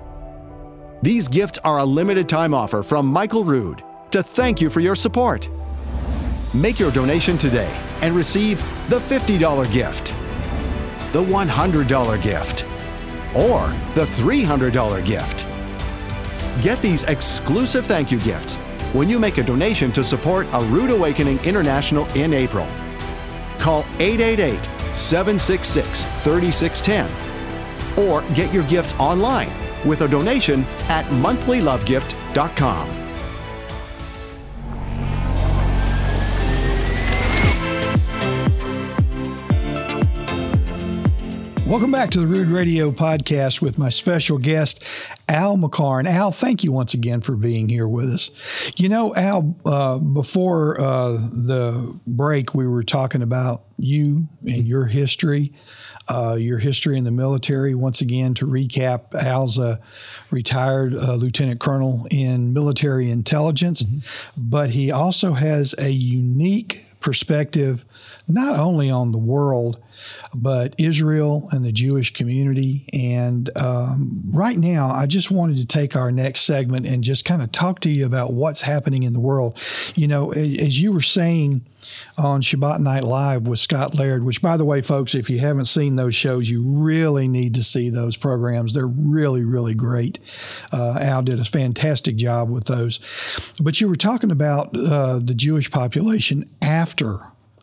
These 1.06 1.28
gifts 1.28 1.60
are 1.62 1.78
a 1.78 1.84
limited 1.84 2.28
time 2.28 2.52
offer 2.52 2.82
from 2.82 3.06
Michael 3.06 3.44
Rood 3.44 3.84
to 4.10 4.24
thank 4.24 4.60
you 4.60 4.68
for 4.68 4.80
your 4.80 4.96
support. 4.96 5.48
Make 6.52 6.80
your 6.80 6.90
donation 6.90 7.38
today 7.38 7.72
and 8.02 8.12
receive 8.12 8.58
the 8.90 8.98
$50 8.98 9.72
gift, 9.72 10.08
the 11.12 11.22
$100 11.22 12.22
gift, 12.24 12.64
or 13.36 13.68
the 13.94 14.04
$300 14.04 15.06
gift. 15.06 15.46
Get 16.60 16.82
these 16.82 17.04
exclusive 17.04 17.86
thank 17.86 18.10
you 18.10 18.18
gifts 18.18 18.56
when 18.92 19.08
you 19.08 19.20
make 19.20 19.38
a 19.38 19.44
donation 19.44 19.92
to 19.92 20.02
support 20.02 20.48
A 20.54 20.64
Rood 20.64 20.90
Awakening 20.90 21.38
International 21.44 22.04
in 22.16 22.34
April. 22.34 22.66
Call 23.60 23.84
888 24.00 24.58
766 24.96 26.04
3610 26.24 27.08
or 27.96 28.22
get 28.34 28.52
your 28.52 28.64
gift 28.64 28.98
online 28.98 29.65
with 29.84 30.02
a 30.02 30.08
donation 30.08 30.64
at 30.88 31.04
monthlylovegift.com. 31.06 33.06
Welcome 41.66 41.90
back 41.90 42.12
to 42.12 42.20
the 42.20 42.28
Rood 42.28 42.48
Radio 42.48 42.92
podcast 42.92 43.60
with 43.60 43.76
my 43.76 43.88
special 43.88 44.38
guest, 44.38 44.84
Al 45.28 45.56
McCarn. 45.56 46.08
Al, 46.08 46.30
thank 46.30 46.62
you 46.62 46.70
once 46.70 46.94
again 46.94 47.20
for 47.20 47.34
being 47.34 47.68
here 47.68 47.88
with 47.88 48.08
us. 48.08 48.30
You 48.76 48.88
know, 48.88 49.12
Al, 49.16 49.56
uh, 49.66 49.98
before 49.98 50.80
uh, 50.80 51.14
the 51.32 51.92
break, 52.06 52.54
we 52.54 52.68
were 52.68 52.84
talking 52.84 53.20
about 53.20 53.64
you 53.78 54.28
and 54.46 54.68
your 54.68 54.86
history, 54.86 55.52
uh, 56.08 56.36
your 56.38 56.58
history 56.58 56.96
in 56.96 57.04
the 57.04 57.10
military. 57.10 57.74
Once 57.74 58.00
again, 58.00 58.34
to 58.34 58.46
recap, 58.46 59.14
Al's 59.14 59.58
a 59.58 59.80
retired 60.30 60.94
uh, 60.94 61.14
lieutenant 61.14 61.60
colonel 61.60 62.06
in 62.10 62.52
military 62.52 63.10
intelligence, 63.10 63.82
mm-hmm. 63.82 63.98
but 64.36 64.70
he 64.70 64.90
also 64.90 65.32
has 65.32 65.74
a 65.78 65.90
unique 65.90 66.84
perspective 67.00 67.84
not 68.28 68.58
only 68.58 68.90
on 68.90 69.12
the 69.12 69.18
world 69.18 69.78
but 70.34 70.74
Israel 70.78 71.48
and 71.52 71.64
the 71.64 71.72
Jewish 71.72 72.12
community. 72.12 72.86
And 72.92 73.50
um, 73.56 74.22
right 74.30 74.56
now, 74.56 74.90
I 74.90 75.06
just 75.06 75.30
wanted 75.30 75.58
to 75.58 75.66
take 75.66 75.96
our 75.96 76.12
next 76.12 76.42
segment 76.42 76.86
and 76.86 77.02
just 77.02 77.24
kind 77.24 77.42
of 77.42 77.52
talk 77.52 77.80
to 77.80 77.90
you 77.90 78.06
about 78.06 78.32
what's 78.32 78.60
happening 78.60 79.02
in 79.02 79.12
the 79.12 79.20
world. 79.20 79.58
You 79.94 80.08
know, 80.08 80.32
as 80.32 80.80
you 80.80 80.92
were 80.92 81.02
saying 81.02 81.64
on 82.18 82.42
Shabbat 82.42 82.80
Night 82.80 83.04
Live 83.04 83.46
with 83.46 83.60
Scott 83.60 83.94
Laird, 83.94 84.24
which, 84.24 84.42
by 84.42 84.56
the 84.56 84.64
way, 84.64 84.82
folks, 84.82 85.14
if 85.14 85.30
you 85.30 85.38
haven't 85.38 85.66
seen 85.66 85.96
those 85.96 86.14
shows, 86.14 86.48
you 86.48 86.62
really 86.64 87.28
need 87.28 87.54
to 87.54 87.62
see 87.62 87.90
those 87.90 88.16
programs. 88.16 88.74
They're 88.74 88.86
really, 88.86 89.44
really 89.44 89.74
great. 89.74 90.18
Uh, 90.72 90.98
Al 91.00 91.22
did 91.22 91.40
a 91.40 91.44
fantastic 91.44 92.16
job 92.16 92.50
with 92.50 92.64
those. 92.64 93.00
But 93.60 93.80
you 93.80 93.88
were 93.88 93.96
talking 93.96 94.30
about 94.30 94.76
uh, 94.76 95.20
the 95.22 95.34
Jewish 95.34 95.70
population 95.70 96.50
after 96.62 97.20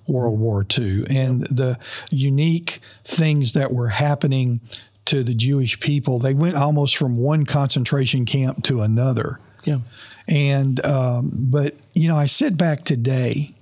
World 0.08 0.40
War 0.40 0.66
II 0.78 1.06
and 1.10 1.44
the 1.44 1.78
unique 2.12 2.80
things 3.04 3.54
that 3.54 3.74
were 3.74 3.90
happening 3.90 4.60
to 5.06 5.24
the 5.24 5.34
Jewish 5.34 5.80
people. 5.80 6.20
They 6.20 6.34
went 6.34 6.56
almost 6.56 6.98
from 6.98 7.18
one 7.18 7.46
concentration 7.46 8.26
camp 8.26 8.64
to 8.66 8.82
another. 8.82 9.40
Yeah. 9.64 9.80
And, 10.28 10.84
um, 10.86 11.32
but, 11.34 11.76
you 11.94 12.08
know, 12.08 12.18
I 12.18 12.26
sit 12.26 12.58
back 12.58 12.86
today 12.86 13.54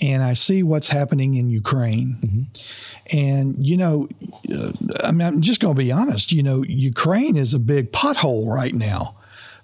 and 0.00 0.22
I 0.22 0.34
see 0.34 0.62
what's 0.62 0.88
happening 0.88 1.36
in 1.36 1.48
Ukraine. 1.48 2.18
Mm-hmm. 2.20 3.16
And, 3.16 3.64
you 3.64 3.76
know, 3.76 4.08
uh, 4.52 4.72
I 5.02 5.12
mean, 5.12 5.26
I'm 5.26 5.40
just 5.40 5.60
going 5.60 5.74
to 5.74 5.78
be 5.78 5.92
honest, 5.92 6.32
you 6.32 6.42
know, 6.42 6.62
Ukraine 6.62 7.36
is 7.36 7.54
a 7.54 7.58
big 7.58 7.92
pothole 7.92 8.46
right 8.46 8.74
now 8.74 9.14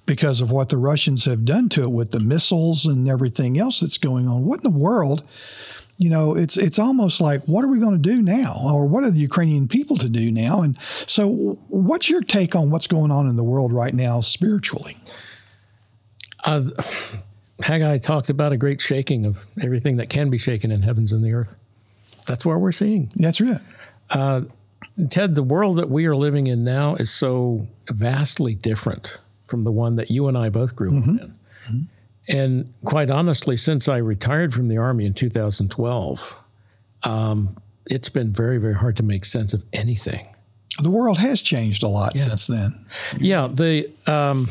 because 0.06 0.40
of 0.40 0.50
what 0.50 0.68
the 0.68 0.76
Russians 0.76 1.24
have 1.24 1.44
done 1.44 1.68
to 1.70 1.84
it 1.84 1.90
with 1.90 2.10
the 2.10 2.20
missiles 2.20 2.84
and 2.84 3.08
everything 3.08 3.58
else 3.58 3.80
that's 3.80 3.98
going 3.98 4.28
on. 4.28 4.44
What 4.44 4.64
in 4.64 4.70
the 4.70 4.78
world 4.78 5.22
you 6.00 6.08
know, 6.08 6.34
it's 6.34 6.56
it's 6.56 6.78
almost 6.78 7.20
like 7.20 7.42
what 7.44 7.62
are 7.62 7.68
we 7.68 7.78
going 7.78 7.92
to 7.92 7.98
do 7.98 8.22
now, 8.22 8.58
or 8.64 8.86
what 8.86 9.04
are 9.04 9.10
the 9.10 9.18
Ukrainian 9.18 9.68
people 9.68 9.98
to 9.98 10.08
do 10.08 10.32
now? 10.32 10.62
And 10.62 10.78
so, 11.06 11.58
what's 11.68 12.08
your 12.08 12.22
take 12.22 12.56
on 12.56 12.70
what's 12.70 12.86
going 12.86 13.10
on 13.10 13.28
in 13.28 13.36
the 13.36 13.44
world 13.44 13.70
right 13.70 13.92
now 13.92 14.22
spiritually? 14.22 14.96
Uh, 16.42 16.70
Haggai 17.62 17.98
talked 17.98 18.30
about 18.30 18.50
a 18.50 18.56
great 18.56 18.80
shaking 18.80 19.26
of 19.26 19.46
everything 19.62 19.98
that 19.98 20.08
can 20.08 20.30
be 20.30 20.38
shaken 20.38 20.72
in 20.72 20.80
heavens 20.80 21.12
and 21.12 21.22
the 21.22 21.34
earth. 21.34 21.54
That's 22.24 22.46
what 22.46 22.60
we're 22.60 22.72
seeing. 22.72 23.12
That's 23.16 23.38
right. 23.38 23.60
Uh, 24.08 24.42
Ted, 25.10 25.34
the 25.34 25.42
world 25.42 25.76
that 25.76 25.90
we 25.90 26.06
are 26.06 26.16
living 26.16 26.46
in 26.46 26.64
now 26.64 26.94
is 26.94 27.10
so 27.10 27.68
vastly 27.90 28.54
different 28.54 29.18
from 29.48 29.64
the 29.64 29.70
one 29.70 29.96
that 29.96 30.10
you 30.10 30.28
and 30.28 30.38
I 30.38 30.48
both 30.48 30.74
grew 30.74 30.92
mm-hmm. 30.92 31.16
up 31.16 31.20
in. 31.24 31.34
And 32.28 32.72
quite 32.84 33.10
honestly, 33.10 33.56
since 33.56 33.88
I 33.88 33.96
retired 33.96 34.54
from 34.54 34.68
the 34.68 34.76
Army 34.76 35.06
in 35.06 35.14
2012, 35.14 36.44
um, 37.02 37.56
it's 37.86 38.08
been 38.08 38.30
very, 38.30 38.58
very 38.58 38.74
hard 38.74 38.96
to 38.98 39.02
make 39.02 39.24
sense 39.24 39.52
of 39.54 39.64
anything. 39.72 40.28
The 40.80 40.90
world 40.90 41.18
has 41.18 41.42
changed 41.42 41.82
a 41.82 41.88
lot 41.88 42.12
yeah. 42.14 42.24
since 42.24 42.46
then. 42.46 42.86
Yeah, 43.18 43.48
the 43.48 43.90
um, 44.06 44.48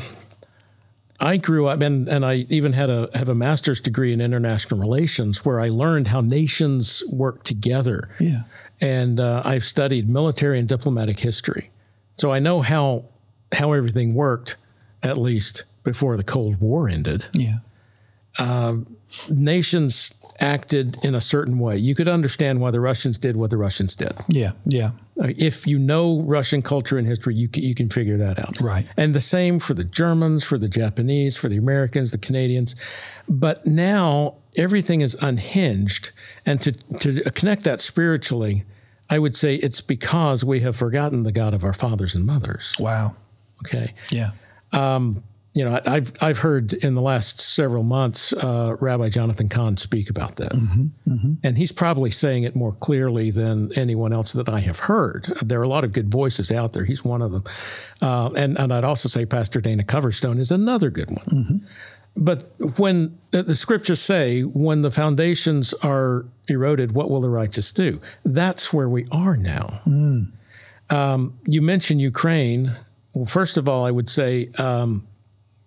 I 1.18 1.36
grew 1.36 1.66
up 1.66 1.80
and, 1.80 2.08
and 2.08 2.24
I 2.24 2.46
even 2.48 2.72
had 2.72 2.90
a 2.90 3.08
have 3.14 3.28
a 3.28 3.34
master's 3.34 3.80
degree 3.80 4.12
in 4.12 4.20
international 4.20 4.78
relations 4.78 5.44
where 5.44 5.60
I 5.60 5.68
learned 5.68 6.08
how 6.08 6.20
nations 6.20 7.02
work 7.10 7.42
together. 7.42 8.10
Yeah, 8.20 8.42
and 8.80 9.18
uh, 9.18 9.42
I've 9.44 9.64
studied 9.64 10.08
military 10.08 10.58
and 10.58 10.68
diplomatic 10.68 11.18
history, 11.18 11.70
so 12.16 12.32
I 12.32 12.38
know 12.38 12.62
how 12.62 13.04
how 13.52 13.72
everything 13.72 14.14
worked 14.14 14.56
at 15.02 15.18
least 15.18 15.64
before 15.82 16.16
the 16.16 16.24
Cold 16.24 16.60
War 16.60 16.88
ended. 16.88 17.24
Yeah 17.32 17.58
uh, 18.38 18.76
nations 19.28 20.12
acted 20.38 20.96
in 21.02 21.14
a 21.14 21.20
certain 21.20 21.58
way. 21.58 21.76
You 21.76 21.94
could 21.94 22.08
understand 22.08 22.60
why 22.60 22.70
the 22.70 22.80
Russians 22.80 23.18
did 23.18 23.36
what 23.36 23.50
the 23.50 23.58
Russians 23.58 23.94
did. 23.94 24.12
Yeah, 24.28 24.52
yeah. 24.64 24.92
If 25.16 25.66
you 25.66 25.78
know 25.78 26.22
Russian 26.22 26.62
culture 26.62 26.96
and 26.96 27.06
history, 27.06 27.34
you 27.34 27.46
can, 27.46 27.62
you 27.62 27.74
can 27.74 27.90
figure 27.90 28.16
that 28.16 28.38
out. 28.38 28.58
Right. 28.58 28.86
And 28.96 29.14
the 29.14 29.20
same 29.20 29.58
for 29.58 29.74
the 29.74 29.84
Germans, 29.84 30.42
for 30.42 30.56
the 30.56 30.68
Japanese, 30.68 31.36
for 31.36 31.50
the 31.50 31.58
Americans, 31.58 32.12
the 32.12 32.18
Canadians. 32.18 32.74
But 33.28 33.66
now 33.66 34.36
everything 34.56 35.02
is 35.02 35.14
unhinged. 35.20 36.12
And 36.46 36.62
to, 36.62 36.72
to 36.72 37.30
connect 37.32 37.64
that 37.64 37.82
spiritually, 37.82 38.64
I 39.10 39.18
would 39.18 39.36
say 39.36 39.56
it's 39.56 39.82
because 39.82 40.42
we 40.42 40.60
have 40.60 40.74
forgotten 40.74 41.24
the 41.24 41.32
God 41.32 41.52
of 41.52 41.64
our 41.64 41.74
fathers 41.74 42.14
and 42.14 42.24
mothers. 42.24 42.74
Wow. 42.78 43.14
Okay. 43.66 43.92
Yeah. 44.10 44.30
Um, 44.72 45.22
you 45.52 45.64
know, 45.64 45.80
I've 45.84 46.12
I've 46.20 46.38
heard 46.38 46.74
in 46.74 46.94
the 46.94 47.00
last 47.00 47.40
several 47.40 47.82
months 47.82 48.32
uh, 48.32 48.76
Rabbi 48.78 49.08
Jonathan 49.08 49.48
Cahn 49.48 49.76
speak 49.76 50.08
about 50.08 50.36
that, 50.36 50.52
mm-hmm, 50.52 50.86
mm-hmm. 51.08 51.32
and 51.42 51.58
he's 51.58 51.72
probably 51.72 52.12
saying 52.12 52.44
it 52.44 52.54
more 52.54 52.72
clearly 52.74 53.32
than 53.32 53.72
anyone 53.74 54.12
else 54.12 54.32
that 54.34 54.48
I 54.48 54.60
have 54.60 54.78
heard. 54.78 55.32
There 55.42 55.58
are 55.58 55.64
a 55.64 55.68
lot 55.68 55.82
of 55.82 55.92
good 55.92 56.08
voices 56.08 56.52
out 56.52 56.72
there. 56.72 56.84
He's 56.84 57.04
one 57.04 57.20
of 57.20 57.32
them, 57.32 57.44
uh, 58.00 58.30
and 58.36 58.56
and 58.58 58.72
I'd 58.72 58.84
also 58.84 59.08
say 59.08 59.26
Pastor 59.26 59.60
Dana 59.60 59.82
Coverstone 59.82 60.38
is 60.38 60.52
another 60.52 60.88
good 60.88 61.10
one. 61.10 61.26
Mm-hmm. 61.26 61.56
But 62.16 62.44
when 62.78 63.18
uh, 63.32 63.42
the 63.42 63.56
scriptures 63.56 64.00
say, 64.00 64.42
when 64.42 64.82
the 64.82 64.90
foundations 64.90 65.74
are 65.74 66.26
eroded, 66.48 66.92
what 66.92 67.10
will 67.10 67.20
the 67.20 67.28
righteous 67.28 67.72
do? 67.72 68.00
That's 68.24 68.72
where 68.72 68.88
we 68.88 69.06
are 69.10 69.36
now. 69.36 69.80
Mm. 69.86 70.32
Um, 70.90 71.38
you 71.46 71.62
mentioned 71.62 72.00
Ukraine. 72.00 72.76
Well, 73.14 73.26
first 73.26 73.56
of 73.56 73.68
all, 73.68 73.84
I 73.84 73.90
would 73.90 74.08
say. 74.08 74.50
Um, 74.58 75.06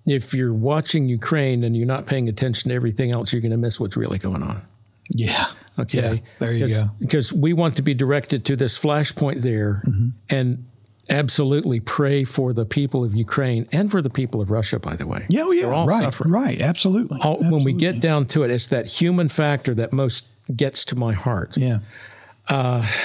if 0.05 0.33
you're 0.33 0.53
watching 0.53 1.07
Ukraine 1.07 1.63
and 1.63 1.75
you're 1.75 1.87
not 1.87 2.05
paying 2.05 2.27
attention 2.29 2.69
to 2.69 2.75
everything 2.75 3.11
else, 3.11 3.31
you're 3.31 3.41
going 3.41 3.51
to 3.51 3.57
miss 3.57 3.79
what's 3.79 3.95
really 3.95 4.17
going 4.17 4.43
on. 4.43 4.61
Yeah. 5.09 5.47
Okay. 5.79 6.15
Yeah, 6.15 6.19
there 6.39 6.53
you 6.53 6.67
go. 6.67 6.85
Because 6.99 7.33
we 7.33 7.53
want 7.53 7.75
to 7.75 7.81
be 7.81 7.93
directed 7.93 8.45
to 8.45 8.55
this 8.55 8.77
flashpoint 8.79 9.41
there 9.41 9.81
mm-hmm. 9.87 10.09
and 10.29 10.65
absolutely 11.09 11.79
pray 11.79 12.23
for 12.23 12.53
the 12.53 12.65
people 12.65 13.03
of 13.03 13.13
Ukraine 13.13 13.67
and 13.71 13.91
for 13.91 14.01
the 14.01 14.09
people 14.09 14.39
of 14.39 14.51
Russia, 14.51 14.79
by 14.79 14.95
the 14.95 15.05
way. 15.07 15.25
Yeah, 15.29 15.43
oh, 15.45 15.51
yeah. 15.51 15.85
right. 15.85 16.03
Suffering. 16.03 16.31
Right. 16.31 16.61
Absolutely. 16.61 17.19
All, 17.21 17.33
absolutely. 17.33 17.51
When 17.51 17.63
we 17.65 17.73
get 17.73 17.99
down 17.99 18.25
to 18.27 18.43
it, 18.43 18.51
it's 18.51 18.67
that 18.67 18.87
human 18.87 19.29
factor 19.29 19.73
that 19.75 19.91
most 19.91 20.27
gets 20.55 20.85
to 20.85 20.95
my 20.95 21.13
heart. 21.13 21.57
Yeah. 21.57 21.79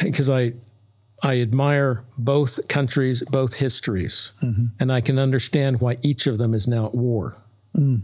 Because 0.02 0.30
uh, 0.30 0.34
I, 0.34 0.52
I 1.22 1.40
admire 1.40 2.04
both 2.16 2.66
countries, 2.68 3.22
both 3.30 3.54
histories, 3.56 4.32
mm-hmm. 4.42 4.66
and 4.78 4.92
I 4.92 5.00
can 5.00 5.18
understand 5.18 5.80
why 5.80 5.98
each 6.02 6.26
of 6.26 6.38
them 6.38 6.54
is 6.54 6.68
now 6.68 6.87
at 6.87 6.94
war. 6.94 7.37
Mm. 7.76 8.02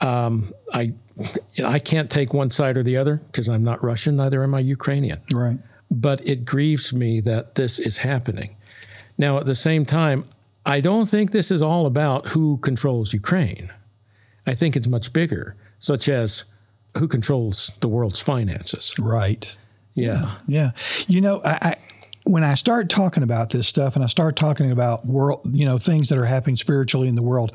Um, 0.00 0.52
I 0.72 0.94
I 1.62 1.78
can't 1.78 2.10
take 2.10 2.34
one 2.34 2.50
side 2.50 2.76
or 2.76 2.82
the 2.82 2.96
other 2.96 3.16
because 3.26 3.48
I'm 3.48 3.62
not 3.62 3.82
Russian, 3.84 4.16
neither 4.16 4.42
am 4.42 4.54
I 4.54 4.60
Ukrainian. 4.60 5.20
Right. 5.32 5.58
But 5.90 6.26
it 6.26 6.44
grieves 6.44 6.92
me 6.92 7.20
that 7.20 7.54
this 7.54 7.78
is 7.78 7.98
happening. 7.98 8.56
Now, 9.16 9.38
at 9.38 9.46
the 9.46 9.54
same 9.54 9.84
time, 9.84 10.24
I 10.66 10.80
don't 10.80 11.06
think 11.06 11.30
this 11.30 11.50
is 11.50 11.62
all 11.62 11.86
about 11.86 12.28
who 12.28 12.56
controls 12.58 13.12
Ukraine. 13.12 13.70
I 14.46 14.54
think 14.54 14.76
it's 14.76 14.88
much 14.88 15.12
bigger, 15.12 15.56
such 15.78 16.08
as 16.08 16.44
who 16.96 17.06
controls 17.06 17.72
the 17.80 17.88
world's 17.88 18.20
finances. 18.20 18.94
Right. 18.98 19.54
Yeah. 19.94 20.36
Yeah. 20.46 20.70
You 21.06 21.20
know, 21.20 21.40
I, 21.44 21.58
I 21.62 21.76
when 22.24 22.42
I 22.42 22.54
start 22.54 22.88
talking 22.88 23.22
about 23.22 23.50
this 23.50 23.68
stuff 23.68 23.96
and 23.96 24.04
I 24.04 24.08
start 24.08 24.36
talking 24.36 24.70
about 24.70 25.06
world, 25.06 25.42
you 25.50 25.64
know, 25.64 25.78
things 25.78 26.08
that 26.08 26.18
are 26.18 26.24
happening 26.24 26.56
spiritually 26.56 27.06
in 27.06 27.14
the 27.14 27.22
world, 27.22 27.52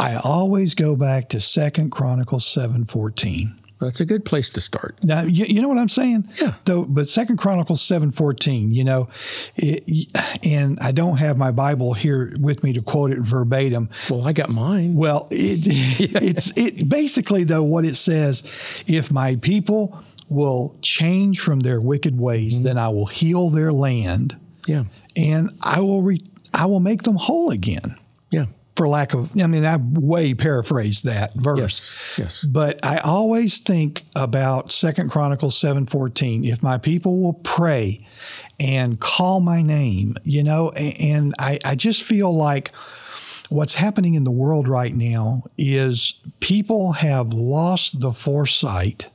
I 0.00 0.16
always 0.16 0.74
go 0.74 0.96
back 0.96 1.28
to 1.30 1.40
Second 1.40 1.90
Chronicles 1.90 2.46
seven 2.46 2.84
fourteen. 2.84 3.54
That's 3.78 4.00
a 4.00 4.06
good 4.06 4.24
place 4.24 4.48
to 4.50 4.60
start. 4.62 4.96
Now, 5.02 5.22
you, 5.22 5.44
you 5.44 5.60
know 5.60 5.68
what 5.68 5.76
I'm 5.76 5.90
saying? 5.90 6.26
Yeah. 6.40 6.54
Though, 6.64 6.84
but 6.84 7.08
Second 7.08 7.36
Chronicles 7.36 7.82
seven 7.82 8.12
fourteen. 8.12 8.72
You 8.72 8.84
know, 8.84 9.08
it, 9.56 9.84
and 10.44 10.78
I 10.80 10.92
don't 10.92 11.16
have 11.16 11.36
my 11.36 11.50
Bible 11.50 11.92
here 11.92 12.34
with 12.40 12.62
me 12.62 12.72
to 12.74 12.82
quote 12.82 13.10
it 13.10 13.18
verbatim. 13.18 13.90
Well, 14.08 14.26
I 14.26 14.32
got 14.32 14.50
mine. 14.50 14.94
Well, 14.94 15.26
it, 15.30 15.60
it's 16.22 16.52
it 16.56 16.88
basically 16.88 17.44
though 17.44 17.64
what 17.64 17.84
it 17.84 17.96
says: 17.96 18.44
if 18.86 19.10
my 19.10 19.36
people 19.36 20.00
will 20.28 20.76
change 20.82 21.40
from 21.40 21.60
their 21.60 21.80
wicked 21.80 22.18
ways, 22.18 22.54
mm-hmm. 22.54 22.64
then 22.64 22.78
I 22.78 22.88
will 22.88 23.06
heal 23.06 23.50
their 23.50 23.72
land. 23.72 24.36
Yeah. 24.66 24.84
And 25.14 25.52
I 25.60 25.80
will 25.80 26.02
re- 26.02 26.30
I 26.52 26.66
will 26.66 26.80
make 26.80 27.02
them 27.02 27.16
whole 27.16 27.50
again. 27.50 27.96
Yeah. 28.30 28.46
For 28.76 28.88
lack 28.88 29.14
of, 29.14 29.30
I 29.40 29.46
mean, 29.46 29.64
I 29.64 29.76
way 29.76 30.34
paraphrased 30.34 31.04
that 31.04 31.34
verse. 31.36 31.58
Yes. 31.58 31.96
Yes. 32.18 32.44
But 32.44 32.84
I 32.84 32.98
always 32.98 33.58
think 33.58 34.04
about 34.16 34.70
Second 34.70 35.10
Chronicles 35.10 35.56
seven 35.56 35.86
fourteen. 35.86 36.44
If 36.44 36.62
my 36.62 36.76
people 36.76 37.20
will 37.20 37.34
pray 37.34 38.06
and 38.60 39.00
call 39.00 39.40
my 39.40 39.62
name, 39.62 40.16
you 40.24 40.42
know, 40.42 40.70
and 40.72 41.34
I, 41.38 41.58
I 41.64 41.74
just 41.74 42.02
feel 42.02 42.36
like 42.36 42.72
what's 43.48 43.74
happening 43.74 44.14
in 44.14 44.24
the 44.24 44.30
world 44.30 44.66
right 44.68 44.94
now 44.94 45.44
is 45.56 46.20
people 46.40 46.92
have 46.92 47.32
lost 47.32 48.00
the 48.00 48.12
foresight 48.12 49.06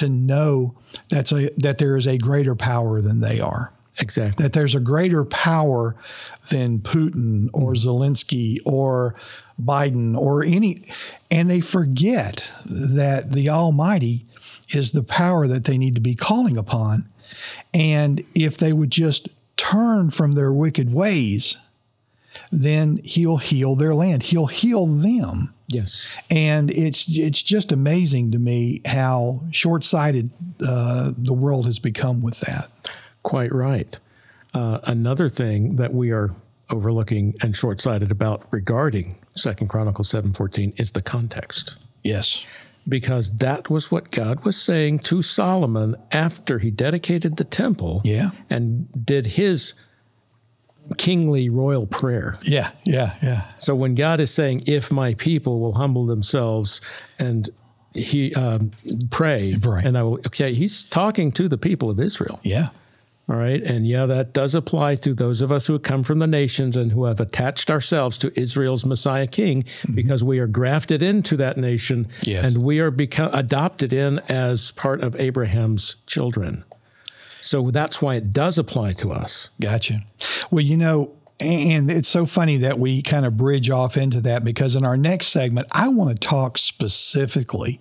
to 0.00 0.08
know 0.08 0.74
that's 1.08 1.32
a 1.32 1.50
that 1.58 1.78
there 1.78 1.96
is 1.96 2.06
a 2.06 2.18
greater 2.18 2.54
power 2.54 3.00
than 3.00 3.20
they 3.20 3.40
are. 3.40 3.72
Exactly. 3.98 4.42
That 4.42 4.52
there's 4.52 4.74
a 4.74 4.80
greater 4.80 5.24
power 5.24 5.94
than 6.50 6.78
Putin 6.78 7.48
or 7.52 7.70
hmm. 7.70 7.78
Zelensky 7.78 8.58
or 8.64 9.14
Biden 9.62 10.16
or 10.16 10.42
any 10.42 10.84
and 11.30 11.50
they 11.50 11.60
forget 11.60 12.50
that 12.64 13.32
the 13.32 13.50
Almighty 13.50 14.24
is 14.70 14.92
the 14.92 15.02
power 15.02 15.46
that 15.48 15.64
they 15.64 15.76
need 15.76 15.94
to 15.96 16.00
be 16.00 16.14
calling 16.14 16.56
upon. 16.56 17.06
And 17.74 18.24
if 18.34 18.56
they 18.56 18.72
would 18.72 18.90
just 18.90 19.28
turn 19.56 20.10
from 20.10 20.32
their 20.32 20.52
wicked 20.52 20.92
ways, 20.92 21.56
then 22.50 23.00
he'll 23.04 23.36
heal 23.36 23.76
their 23.76 23.94
land. 23.94 24.22
He'll 24.22 24.46
heal 24.46 24.86
them. 24.86 25.54
Yes. 25.68 26.06
And 26.30 26.70
it's 26.70 27.06
it's 27.08 27.42
just 27.42 27.70
amazing 27.70 28.32
to 28.32 28.38
me 28.38 28.82
how 28.84 29.40
short 29.52 29.84
sighted 29.84 30.30
uh, 30.66 31.12
the 31.16 31.32
world 31.32 31.66
has 31.66 31.78
become 31.78 32.22
with 32.22 32.40
that. 32.40 32.70
Quite 33.22 33.54
right. 33.54 33.96
Uh, 34.52 34.80
another 34.84 35.28
thing 35.28 35.76
that 35.76 35.94
we 35.94 36.10
are 36.10 36.34
overlooking 36.70 37.34
and 37.42 37.56
short 37.56 37.80
sighted 37.80 38.10
about 38.10 38.46
regarding 38.50 39.16
Second 39.34 39.68
Chronicles 39.68 40.08
seven 40.08 40.32
fourteen 40.32 40.72
is 40.76 40.92
the 40.92 41.02
context. 41.02 41.76
Yes. 42.02 42.44
Because 42.88 43.30
that 43.32 43.70
was 43.70 43.92
what 43.92 44.10
God 44.10 44.44
was 44.44 44.60
saying 44.60 45.00
to 45.00 45.22
Solomon 45.22 45.94
after 46.10 46.58
he 46.58 46.70
dedicated 46.70 47.36
the 47.36 47.44
temple 47.44 48.00
yeah. 48.04 48.30
and 48.48 48.88
did 49.04 49.26
his 49.26 49.74
kingly 50.98 51.48
royal 51.48 51.86
prayer. 51.86 52.38
Yeah, 52.42 52.70
yeah, 52.84 53.14
yeah. 53.22 53.44
So 53.58 53.74
when 53.74 53.94
God 53.94 54.20
is 54.20 54.30
saying, 54.30 54.64
"If 54.66 54.90
my 54.90 55.14
people 55.14 55.60
will 55.60 55.74
humble 55.74 56.06
themselves 56.06 56.80
and 57.18 57.48
he 57.94 58.34
um, 58.34 58.72
pray, 59.10 59.56
and 59.62 59.96
I 59.96 60.02
will," 60.02 60.18
okay, 60.26 60.54
He's 60.54 60.84
talking 60.84 61.32
to 61.32 61.48
the 61.48 61.58
people 61.58 61.90
of 61.90 62.00
Israel. 62.00 62.40
Yeah. 62.42 62.68
All 63.28 63.36
right, 63.36 63.62
and 63.62 63.86
yeah, 63.86 64.06
that 64.06 64.32
does 64.32 64.56
apply 64.56 64.96
to 64.96 65.14
those 65.14 65.40
of 65.40 65.52
us 65.52 65.64
who 65.64 65.78
come 65.78 66.02
from 66.02 66.18
the 66.18 66.26
nations 66.26 66.76
and 66.76 66.90
who 66.90 67.04
have 67.04 67.20
attached 67.20 67.70
ourselves 67.70 68.18
to 68.18 68.40
Israel's 68.40 68.84
Messiah 68.84 69.28
King, 69.28 69.62
mm-hmm. 69.62 69.94
because 69.94 70.24
we 70.24 70.40
are 70.40 70.48
grafted 70.48 71.00
into 71.00 71.36
that 71.36 71.56
nation, 71.56 72.08
yes. 72.22 72.44
and 72.44 72.64
we 72.64 72.80
are 72.80 72.90
become 72.90 73.32
adopted 73.32 73.92
in 73.92 74.18
as 74.28 74.72
part 74.72 75.00
of 75.02 75.14
Abraham's 75.14 75.94
children. 76.06 76.64
So 77.40 77.70
that's 77.70 78.00
why 78.02 78.16
it 78.16 78.32
does 78.32 78.58
apply 78.58 78.92
to 78.94 79.10
us. 79.10 79.50
Gotcha. 79.60 80.00
Well, 80.50 80.64
you 80.64 80.76
know, 80.76 81.12
and 81.40 81.90
it's 81.90 82.08
so 82.08 82.26
funny 82.26 82.58
that 82.58 82.78
we 82.78 83.02
kind 83.02 83.24
of 83.24 83.36
bridge 83.36 83.70
off 83.70 83.96
into 83.96 84.20
that 84.22 84.44
because 84.44 84.76
in 84.76 84.84
our 84.84 84.96
next 84.96 85.28
segment, 85.28 85.68
I 85.72 85.88
want 85.88 86.10
to 86.10 86.28
talk 86.28 86.58
specifically 86.58 87.80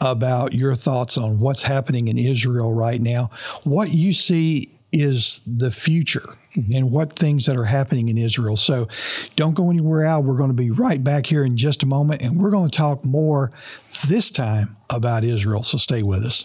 about 0.00 0.52
your 0.52 0.76
thoughts 0.76 1.18
on 1.18 1.40
what's 1.40 1.62
happening 1.62 2.08
in 2.08 2.18
Israel 2.18 2.72
right 2.72 3.00
now, 3.00 3.30
what 3.64 3.90
you 3.90 4.12
see 4.12 4.70
is 4.92 5.40
the 5.44 5.72
future 5.72 6.36
mm-hmm. 6.56 6.72
and 6.72 6.90
what 6.92 7.14
things 7.14 7.46
that 7.46 7.56
are 7.56 7.64
happening 7.64 8.08
in 8.08 8.16
Israel. 8.16 8.56
So 8.56 8.86
don't 9.34 9.54
go 9.54 9.70
anywhere 9.70 10.04
out. 10.04 10.22
We're 10.22 10.36
going 10.36 10.50
to 10.50 10.54
be 10.54 10.70
right 10.70 11.02
back 11.02 11.26
here 11.26 11.44
in 11.44 11.56
just 11.56 11.82
a 11.82 11.86
moment, 11.86 12.22
and 12.22 12.40
we're 12.40 12.50
going 12.50 12.70
to 12.70 12.76
talk 12.76 13.04
more 13.04 13.50
this 14.06 14.30
time 14.30 14.76
about 14.90 15.24
Israel. 15.24 15.64
So 15.64 15.78
stay 15.78 16.04
with 16.04 16.24
us. 16.24 16.44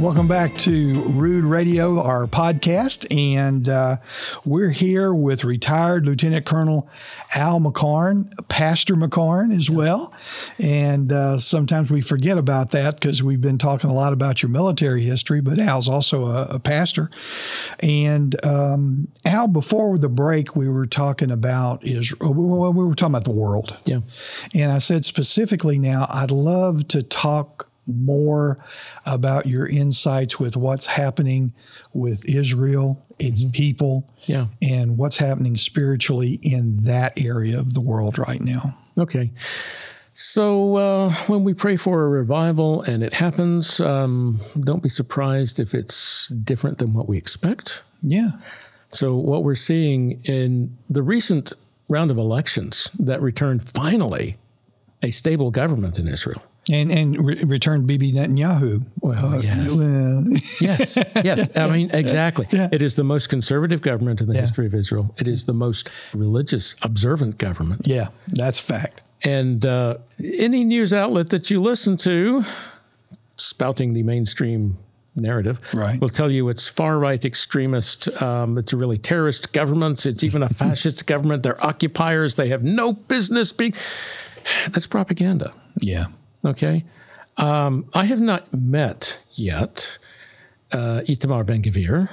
Welcome 0.00 0.28
back 0.28 0.56
to 0.58 0.94
Rood 1.10 1.44
Radio, 1.44 2.00
our 2.00 2.26
podcast, 2.26 3.06
and 3.14 3.68
uh, 3.68 3.98
we're 4.46 4.70
here 4.70 5.12
with 5.12 5.44
retired 5.44 6.06
Lieutenant 6.06 6.46
Colonel 6.46 6.88
Al 7.34 7.60
McCarn, 7.60 8.32
Pastor 8.48 8.94
McCarn 8.94 9.54
as 9.54 9.68
well. 9.68 10.14
And 10.58 11.12
uh, 11.12 11.38
sometimes 11.38 11.90
we 11.90 12.00
forget 12.00 12.38
about 12.38 12.70
that 12.70 12.94
because 12.94 13.22
we've 13.22 13.42
been 13.42 13.58
talking 13.58 13.90
a 13.90 13.92
lot 13.92 14.14
about 14.14 14.42
your 14.42 14.48
military 14.48 15.02
history, 15.02 15.42
but 15.42 15.58
Al's 15.58 15.86
also 15.86 16.24
a, 16.24 16.44
a 16.44 16.58
pastor. 16.58 17.10
And 17.80 18.42
um, 18.42 19.06
Al, 19.26 19.48
before 19.48 19.98
the 19.98 20.08
break, 20.08 20.56
we 20.56 20.70
were 20.70 20.86
talking 20.86 21.30
about 21.30 21.84
Israel. 21.84 22.32
We 22.32 22.84
were 22.84 22.94
talking 22.94 23.12
about 23.12 23.24
the 23.24 23.32
world. 23.32 23.76
Yeah. 23.84 24.00
And 24.54 24.72
I 24.72 24.78
said 24.78 25.04
specifically 25.04 25.76
now, 25.78 26.06
I'd 26.08 26.30
love 26.30 26.88
to 26.88 27.02
talk 27.02 27.69
more 27.94 28.64
about 29.06 29.46
your 29.46 29.66
insights 29.66 30.38
with 30.38 30.56
what's 30.56 30.86
happening 30.86 31.52
with 31.92 32.28
Israel, 32.28 33.04
its 33.18 33.42
mm-hmm. 33.42 33.50
people, 33.50 34.10
yeah. 34.24 34.46
and 34.62 34.96
what's 34.96 35.16
happening 35.16 35.56
spiritually 35.56 36.38
in 36.42 36.84
that 36.84 37.22
area 37.22 37.58
of 37.58 37.74
the 37.74 37.80
world 37.80 38.18
right 38.18 38.40
now. 38.40 38.76
Okay. 38.98 39.30
So, 40.12 40.76
uh, 40.76 41.14
when 41.28 41.44
we 41.44 41.54
pray 41.54 41.76
for 41.76 42.04
a 42.04 42.08
revival 42.08 42.82
and 42.82 43.02
it 43.02 43.14
happens, 43.14 43.80
um, 43.80 44.40
don't 44.60 44.82
be 44.82 44.88
surprised 44.88 45.58
if 45.58 45.74
it's 45.74 46.28
different 46.28 46.78
than 46.78 46.92
what 46.92 47.08
we 47.08 47.16
expect. 47.16 47.82
Yeah. 48.02 48.30
So, 48.90 49.14
what 49.14 49.44
we're 49.44 49.54
seeing 49.54 50.20
in 50.24 50.76
the 50.90 51.02
recent 51.02 51.52
round 51.88 52.10
of 52.10 52.18
elections 52.18 52.90
that 52.98 53.22
returned 53.22 53.68
finally 53.68 54.36
a 55.02 55.10
stable 55.10 55.50
government 55.50 55.98
in 55.98 56.08
Israel. 56.08 56.42
And 56.70 56.92
and 56.92 57.26
re- 57.26 57.42
returned 57.44 57.86
Bibi 57.86 58.12
Netanyahu. 58.12 58.84
Well, 59.00 59.34
uh, 59.34 59.40
yes, 59.40 59.74
well. 59.74 60.24
yes, 60.60 60.98
yes. 61.24 61.56
I 61.56 61.70
mean, 61.70 61.90
exactly. 61.94 62.46
Yeah. 62.50 62.68
It 62.70 62.82
is 62.82 62.96
the 62.96 63.04
most 63.04 63.28
conservative 63.28 63.80
government 63.80 64.20
in 64.20 64.28
the 64.28 64.34
yeah. 64.34 64.42
history 64.42 64.66
of 64.66 64.74
Israel. 64.74 65.14
It 65.18 65.26
is 65.26 65.46
the 65.46 65.54
most 65.54 65.90
religious, 66.12 66.76
observant 66.82 67.38
government. 67.38 67.86
Yeah, 67.86 68.08
that's 68.28 68.58
fact. 68.58 69.02
And 69.22 69.64
uh, 69.64 69.98
any 70.22 70.64
news 70.64 70.92
outlet 70.92 71.30
that 71.30 71.50
you 71.50 71.60
listen 71.60 71.96
to, 71.98 72.44
spouting 73.36 73.94
the 73.94 74.02
mainstream 74.02 74.78
narrative, 75.16 75.60
right. 75.74 76.00
will 76.00 76.08
tell 76.08 76.30
you 76.30 76.48
it's 76.48 76.68
far 76.68 76.98
right 76.98 77.24
extremist. 77.24 78.08
Um, 78.22 78.58
it's 78.58 78.72
a 78.72 78.76
really 78.76 78.98
terrorist 78.98 79.52
government. 79.52 80.06
It's 80.06 80.22
even 80.22 80.42
a 80.42 80.48
fascist 80.60 81.06
government. 81.06 81.42
They're 81.42 81.64
occupiers. 81.64 82.36
They 82.36 82.48
have 82.48 82.62
no 82.62 82.92
business 82.92 83.52
being. 83.52 83.74
That's 84.70 84.86
propaganda. 84.86 85.52
Yeah. 85.80 86.06
Okay. 86.44 86.84
Um, 87.36 87.88
I 87.94 88.04
have 88.04 88.20
not 88.20 88.52
met 88.52 89.18
yet 89.32 89.98
uh, 90.72 91.02
Itamar 91.06 91.44
Ben 91.46 91.62
Gvir 91.62 92.08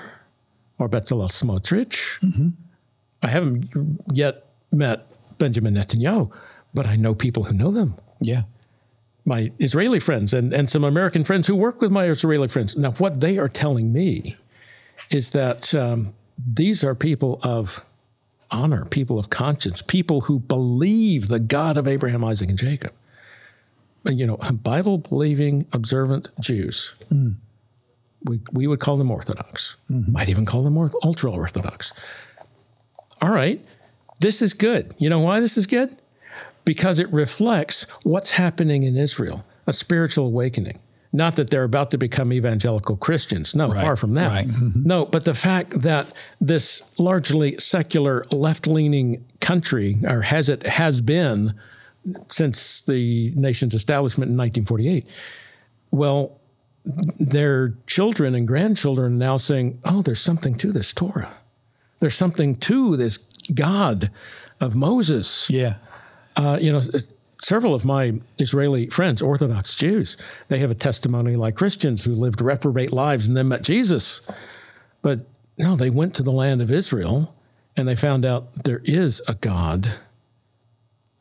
or 0.79 0.89
Bezalel 0.89 1.29
Smotrich. 1.29 2.19
Mm-hmm. 2.19 2.49
I 3.23 3.27
haven't 3.27 3.69
yet 4.13 4.45
met 4.71 5.09
Benjamin 5.37 5.73
Netanyahu, 5.73 6.31
but 6.73 6.85
I 6.85 6.95
know 6.95 7.15
people 7.15 7.43
who 7.43 7.53
know 7.53 7.71
them. 7.71 7.95
Yeah. 8.19 8.43
My 9.25 9.51
Israeli 9.59 9.99
friends 9.99 10.33
and, 10.33 10.53
and 10.53 10.69
some 10.69 10.83
American 10.83 11.23
friends 11.23 11.47
who 11.47 11.55
work 11.55 11.81
with 11.81 11.91
my 11.91 12.05
Israeli 12.05 12.47
friends. 12.47 12.77
Now, 12.77 12.91
what 12.91 13.19
they 13.19 13.37
are 13.37 13.49
telling 13.49 13.91
me 13.91 14.37
is 15.09 15.31
that 15.31 15.73
um, 15.75 16.13
these 16.37 16.83
are 16.83 16.95
people 16.95 17.39
of 17.43 17.83
honor, 18.51 18.85
people 18.85 19.19
of 19.19 19.29
conscience, 19.29 19.81
people 19.81 20.21
who 20.21 20.39
believe 20.39 21.27
the 21.27 21.39
God 21.39 21.75
of 21.75 21.87
Abraham, 21.87 22.23
Isaac, 22.23 22.49
and 22.49 22.57
Jacob 22.57 22.93
you 24.05 24.25
know, 24.25 24.37
Bible 24.37 24.99
believing, 24.99 25.65
observant 25.73 26.29
Jews. 26.39 26.95
Mm. 27.11 27.35
We, 28.23 28.41
we 28.51 28.67
would 28.67 28.79
call 28.79 28.97
them 28.97 29.11
Orthodox. 29.11 29.77
Mm-hmm. 29.91 30.11
Might 30.11 30.29
even 30.29 30.45
call 30.45 30.63
them 30.63 30.77
ultra 31.03 31.31
Orthodox. 31.31 31.93
All 33.21 33.29
right, 33.29 33.63
this 34.19 34.41
is 34.41 34.53
good. 34.53 34.93
You 34.97 35.09
know 35.09 35.19
why 35.19 35.39
this 35.39 35.57
is 35.57 35.67
good? 35.67 35.95
Because 36.65 36.99
it 36.99 37.11
reflects 37.13 37.85
what's 38.03 38.31
happening 38.31 38.83
in 38.83 38.97
Israel 38.97 39.45
a 39.67 39.73
spiritual 39.73 40.25
awakening. 40.27 40.79
Not 41.13 41.35
that 41.35 41.49
they're 41.49 41.63
about 41.63 41.91
to 41.91 41.97
become 41.97 42.33
evangelical 42.33 42.97
Christians. 42.97 43.55
No, 43.55 43.69
right. 43.69 43.81
far 43.81 43.95
from 43.95 44.13
that. 44.15 44.27
Right. 44.27 44.47
Mm-hmm. 44.47 44.83
No, 44.83 45.05
but 45.05 45.23
the 45.23 45.33
fact 45.33 45.81
that 45.81 46.07
this 46.41 46.81
largely 46.97 47.57
secular 47.59 48.23
left 48.31 48.67
leaning 48.67 49.25
country, 49.39 49.97
or 50.03 50.21
has 50.21 50.49
it 50.49 50.65
has 50.65 51.01
been 51.01 51.53
since 52.27 52.81
the 52.83 53.31
nation's 53.35 53.73
establishment 53.73 54.29
in 54.29 54.37
1948. 54.37 55.05
Well, 55.91 56.39
their 57.19 57.73
children 57.85 58.35
and 58.35 58.47
grandchildren 58.47 59.13
are 59.13 59.15
now 59.15 59.37
saying, 59.37 59.79
oh, 59.85 60.01
there's 60.01 60.21
something 60.21 60.55
to 60.55 60.71
this 60.71 60.93
Torah. 60.93 61.35
There's 61.99 62.15
something 62.15 62.55
to 62.57 62.95
this 62.95 63.17
God 63.53 64.11
of 64.59 64.75
Moses. 64.75 65.49
Yeah. 65.49 65.75
Uh, 66.35 66.57
you 66.61 66.71
know, 66.71 66.81
several 67.41 67.73
of 67.73 67.85
my 67.85 68.13
Israeli 68.39 68.87
friends, 68.87 69.21
Orthodox 69.21 69.75
Jews, 69.75 70.17
they 70.47 70.59
have 70.59 70.71
a 70.71 70.75
testimony 70.75 71.35
like 71.35 71.55
Christians 71.55 72.03
who 72.03 72.13
lived 72.13 72.41
reprobate 72.41 72.93
lives 72.93 73.27
and 73.27 73.35
then 73.35 73.47
met 73.47 73.63
Jesus. 73.63 74.21
But 75.01 75.21
no, 75.57 75.75
they 75.75 75.89
went 75.89 76.15
to 76.15 76.23
the 76.23 76.31
land 76.31 76.61
of 76.61 76.71
Israel 76.71 77.33
and 77.75 77.87
they 77.87 77.95
found 77.95 78.25
out 78.25 78.63
there 78.63 78.81
is 78.83 79.21
a 79.27 79.33
God 79.35 79.91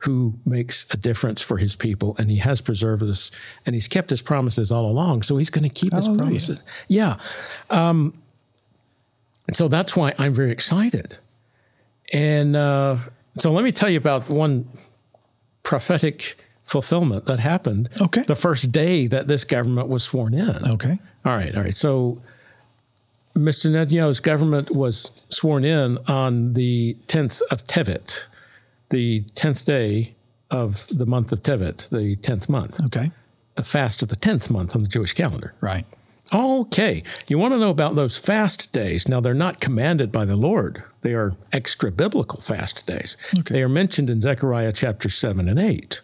who 0.06 0.32
makes 0.46 0.86
a 0.92 0.96
difference 0.96 1.42
for 1.42 1.58
his 1.58 1.74
people 1.74 2.14
and 2.18 2.30
he 2.30 2.36
has 2.36 2.60
preserved 2.60 3.02
us 3.02 3.32
and 3.66 3.74
he's 3.74 3.88
kept 3.88 4.08
his 4.08 4.22
promises 4.22 4.70
all 4.70 4.86
along 4.86 5.22
so 5.22 5.36
he's 5.36 5.50
going 5.50 5.68
to 5.68 5.74
keep 5.74 5.92
Hallelujah. 5.92 6.34
his 6.34 6.46
promises. 6.46 6.60
Yeah. 6.86 7.16
Um, 7.70 8.14
so 9.52 9.68
that's 9.68 9.96
why 9.96 10.14
i'm 10.18 10.32
very 10.32 10.52
excited. 10.52 11.16
And 12.14 12.54
uh, 12.54 12.98
so 13.36 13.50
let 13.50 13.64
me 13.64 13.72
tell 13.72 13.90
you 13.90 13.98
about 13.98 14.30
one 14.30 14.68
prophetic 15.64 16.36
fulfillment 16.62 17.26
that 17.26 17.40
happened 17.40 17.88
okay. 18.00 18.22
the 18.22 18.36
first 18.36 18.70
day 18.70 19.08
that 19.08 19.26
this 19.26 19.42
government 19.42 19.88
was 19.88 20.04
sworn 20.04 20.34
in. 20.34 20.70
Okay. 20.70 20.98
All 21.24 21.36
right 21.36 21.54
all 21.56 21.64
right. 21.64 21.74
So 21.74 22.22
Mr. 23.34 23.70
Netanyahu's 23.70 24.20
government 24.20 24.70
was 24.70 25.10
sworn 25.30 25.64
in 25.64 25.98
on 26.06 26.54
the 26.54 26.96
10th 27.08 27.42
of 27.50 27.64
Tevet, 27.64 28.24
the 28.90 29.22
10th 29.34 29.64
day 29.64 30.14
of 30.50 30.86
the 30.88 31.06
month 31.06 31.32
of 31.32 31.42
Tevet, 31.42 31.88
the 31.88 32.16
10th 32.16 32.48
month. 32.48 32.80
Okay. 32.86 33.10
The 33.56 33.64
fast 33.64 34.02
of 34.02 34.08
the 34.08 34.16
10th 34.16 34.50
month 34.50 34.76
on 34.76 34.82
the 34.82 34.88
Jewish 34.88 35.12
calendar. 35.12 35.54
Right. 35.60 35.86
Okay. 36.34 37.02
You 37.28 37.38
want 37.38 37.54
to 37.54 37.58
know 37.58 37.70
about 37.70 37.94
those 37.94 38.18
fast 38.18 38.72
days. 38.72 39.08
Now, 39.08 39.20
they're 39.20 39.34
not 39.34 39.60
commanded 39.60 40.10
by 40.10 40.24
the 40.24 40.36
Lord, 40.36 40.82
they 41.02 41.14
are 41.14 41.36
extra 41.52 41.92
biblical 41.92 42.40
fast 42.40 42.86
days. 42.86 43.16
Okay. 43.38 43.54
They 43.54 43.62
are 43.62 43.68
mentioned 43.68 44.10
in 44.10 44.20
Zechariah 44.20 44.72
chapter 44.72 45.08
7 45.08 45.48
and 45.48 45.58
8 45.58 46.00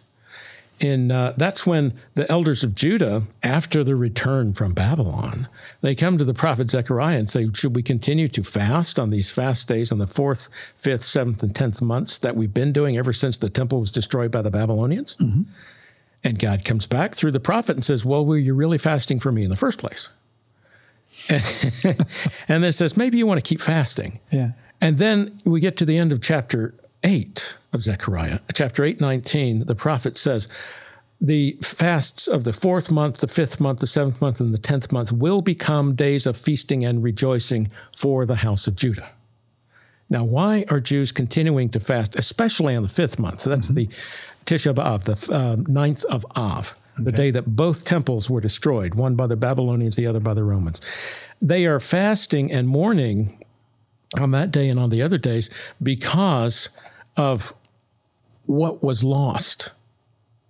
in 0.80 1.10
uh, 1.10 1.34
that's 1.36 1.66
when 1.66 1.94
the 2.14 2.30
elders 2.30 2.64
of 2.64 2.74
Judah, 2.74 3.22
after 3.42 3.84
the 3.84 3.94
return 3.94 4.52
from 4.52 4.72
Babylon, 4.72 5.48
they 5.80 5.94
come 5.94 6.18
to 6.18 6.24
the 6.24 6.34
prophet 6.34 6.70
Zechariah 6.70 7.18
and 7.18 7.30
say, 7.30 7.48
"Should 7.54 7.76
we 7.76 7.82
continue 7.82 8.28
to 8.28 8.42
fast 8.42 8.98
on 8.98 9.10
these 9.10 9.30
fast 9.30 9.68
days 9.68 9.92
on 9.92 9.98
the 9.98 10.06
fourth, 10.06 10.48
fifth, 10.76 11.04
seventh, 11.04 11.42
and 11.42 11.54
tenth 11.54 11.80
months 11.80 12.18
that 12.18 12.36
we've 12.36 12.52
been 12.52 12.72
doing 12.72 12.98
ever 12.98 13.12
since 13.12 13.38
the 13.38 13.48
temple 13.48 13.80
was 13.80 13.92
destroyed 13.92 14.30
by 14.30 14.42
the 14.42 14.50
Babylonians?" 14.50 15.16
Mm-hmm. 15.16 15.42
And 16.24 16.38
God 16.38 16.64
comes 16.64 16.86
back 16.86 17.14
through 17.14 17.32
the 17.32 17.40
prophet 17.40 17.76
and 17.76 17.84
says, 17.84 18.04
"Well, 18.04 18.24
were 18.26 18.38
you 18.38 18.54
really 18.54 18.78
fasting 18.78 19.20
for 19.20 19.30
me 19.30 19.44
in 19.44 19.50
the 19.50 19.56
first 19.56 19.78
place?" 19.78 20.08
And, 21.28 21.44
and 22.48 22.64
then 22.64 22.72
says, 22.72 22.96
"Maybe 22.96 23.18
you 23.18 23.26
want 23.26 23.38
to 23.38 23.48
keep 23.48 23.60
fasting." 23.60 24.18
Yeah. 24.30 24.52
And 24.80 24.98
then 24.98 25.38
we 25.44 25.60
get 25.60 25.76
to 25.76 25.84
the 25.84 25.96
end 25.96 26.12
of 26.12 26.20
chapter 26.20 26.74
8 27.04 27.54
of 27.72 27.82
Zechariah, 27.82 28.40
chapter 28.54 28.84
8, 28.84 29.00
19, 29.00 29.66
the 29.66 29.74
prophet 29.74 30.16
says, 30.16 30.48
the 31.22 31.56
fasts 31.62 32.26
of 32.26 32.42
the 32.42 32.52
fourth 32.52 32.90
month, 32.90 33.18
the 33.18 33.28
fifth 33.28 33.60
month, 33.60 33.78
the 33.78 33.86
seventh 33.86 34.20
month, 34.20 34.40
and 34.40 34.52
the 34.52 34.58
tenth 34.58 34.90
month 34.90 35.12
will 35.12 35.40
become 35.40 35.94
days 35.94 36.26
of 36.26 36.36
feasting 36.36 36.84
and 36.84 37.02
rejoicing 37.02 37.70
for 37.96 38.26
the 38.26 38.34
house 38.34 38.66
of 38.66 38.74
Judah. 38.74 39.08
Now, 40.10 40.24
why 40.24 40.64
are 40.68 40.80
Jews 40.80 41.12
continuing 41.12 41.70
to 41.70 41.80
fast, 41.80 42.16
especially 42.16 42.74
on 42.74 42.82
the 42.82 42.88
fifth 42.88 43.20
month? 43.20 43.44
That's 43.44 43.68
mm-hmm. 43.68 43.74
the 43.74 43.88
Tisha 44.46 44.74
B'Av, 44.74 45.04
the 45.04 45.34
uh, 45.34 45.56
ninth 45.68 46.04
of 46.06 46.26
Av, 46.36 46.74
okay. 46.94 47.04
the 47.04 47.12
day 47.12 47.30
that 47.30 47.46
both 47.46 47.84
temples 47.84 48.28
were 48.28 48.40
destroyed, 48.40 48.96
one 48.96 49.14
by 49.14 49.28
the 49.28 49.36
Babylonians, 49.36 49.94
the 49.94 50.08
other 50.08 50.20
by 50.20 50.34
the 50.34 50.42
Romans. 50.42 50.80
They 51.40 51.66
are 51.66 51.78
fasting 51.78 52.50
and 52.50 52.68
mourning 52.68 53.44
on 54.20 54.32
that 54.32 54.50
day 54.50 54.68
and 54.68 54.78
on 54.78 54.90
the 54.90 55.02
other 55.02 55.18
days 55.18 55.48
because 55.82 56.68
of 57.16 57.54
what 58.46 58.82
was 58.82 59.02
lost 59.04 59.70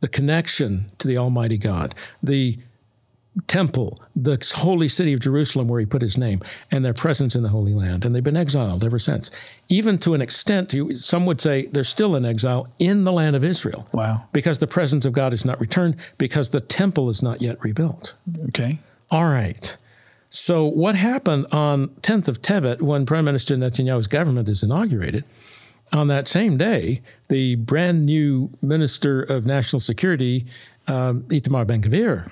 the 0.03 0.09
connection 0.09 0.91
to 0.99 1.07
the 1.07 1.17
Almighty 1.17 1.57
God, 1.57 1.95
the 2.23 2.59
temple, 3.47 3.97
the 4.15 4.37
holy 4.57 4.89
city 4.89 5.13
of 5.13 5.21
Jerusalem 5.21 5.69
where 5.69 5.81
he 5.81 5.87
put 5.87 6.03
his 6.03 6.19
name, 6.19 6.41
and 6.71 6.85
their 6.85 6.93
presence 6.93 7.35
in 7.35 7.43
the 7.43 7.49
Holy 7.49 7.73
Land. 7.73 8.05
And 8.05 8.15
they've 8.15 8.23
been 8.23 8.37
exiled 8.37 8.85
ever 8.85 8.99
since. 8.99 9.31
Even 9.69 9.97
to 9.99 10.13
an 10.15 10.21
extent, 10.21 10.75
some 10.97 11.25
would 11.25 11.41
say 11.41 11.67
they're 11.67 11.85
still 11.85 12.15
in 12.17 12.25
exile 12.27 12.69
in 12.79 13.05
the 13.05 13.13
land 13.13 13.37
of 13.37 13.45
Israel. 13.45 13.87
Wow. 13.93 14.25
Because 14.33 14.59
the 14.59 14.67
presence 14.67 15.07
of 15.07 15.13
God 15.13 15.33
is 15.33 15.45
not 15.45 15.61
returned, 15.61 15.97
because 16.19 16.51
the 16.51 16.61
temple 16.61 17.09
is 17.09 17.23
not 17.23 17.41
yet 17.41 17.63
rebuilt. 17.63 18.15
Okay. 18.49 18.81
All 19.11 19.27
right. 19.27 19.75
So, 20.29 20.65
what 20.65 20.95
happened 20.95 21.47
on 21.53 21.89
10th 22.01 22.27
of 22.27 22.41
Tevet 22.41 22.81
when 22.81 23.07
Prime 23.07 23.25
Minister 23.25 23.55
Netanyahu's 23.55 24.07
government 24.07 24.49
is 24.49 24.63
inaugurated? 24.63 25.25
On 25.93 26.09
that 26.09 26.27
same 26.27 26.57
day, 26.57 27.03
the 27.29 27.57
brand 27.57 28.07
new 28.07 28.51
Minister 28.63 29.23
of 29.23 29.45
National 29.45 29.81
Security, 29.81 30.47
um, 30.87 31.23
Itamar 31.25 31.67
Ben 31.67 31.83
Gvir, 31.83 32.31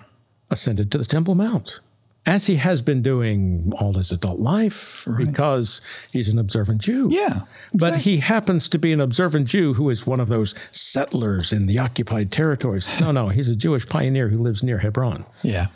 ascended 0.50 0.90
to 0.92 0.98
the 0.98 1.04
Temple 1.04 1.34
Mount, 1.34 1.80
as 2.26 2.46
he 2.46 2.56
has 2.56 2.82
been 2.82 3.02
doing 3.02 3.72
all 3.78 3.92
his 3.92 4.12
adult 4.12 4.40
life 4.40 5.06
right. 5.06 5.26
because 5.26 5.80
he's 6.12 6.28
an 6.28 6.38
observant 6.38 6.80
Jew. 6.80 7.08
Yeah. 7.10 7.26
Exactly. 7.26 7.48
But 7.74 7.96
he 7.98 8.18
happens 8.18 8.68
to 8.68 8.78
be 8.78 8.92
an 8.92 9.00
observant 9.00 9.48
Jew 9.48 9.74
who 9.74 9.90
is 9.90 10.06
one 10.06 10.20
of 10.20 10.28
those 10.28 10.54
settlers 10.70 11.52
in 11.52 11.66
the 11.66 11.78
occupied 11.78 12.30
territories. 12.30 12.88
No, 13.00 13.10
no, 13.10 13.28
he's 13.28 13.48
a 13.48 13.56
Jewish 13.56 13.86
pioneer 13.86 14.28
who 14.28 14.38
lives 14.38 14.62
near 14.62 14.78
Hebron. 14.78 15.24
Yeah. 15.42 15.68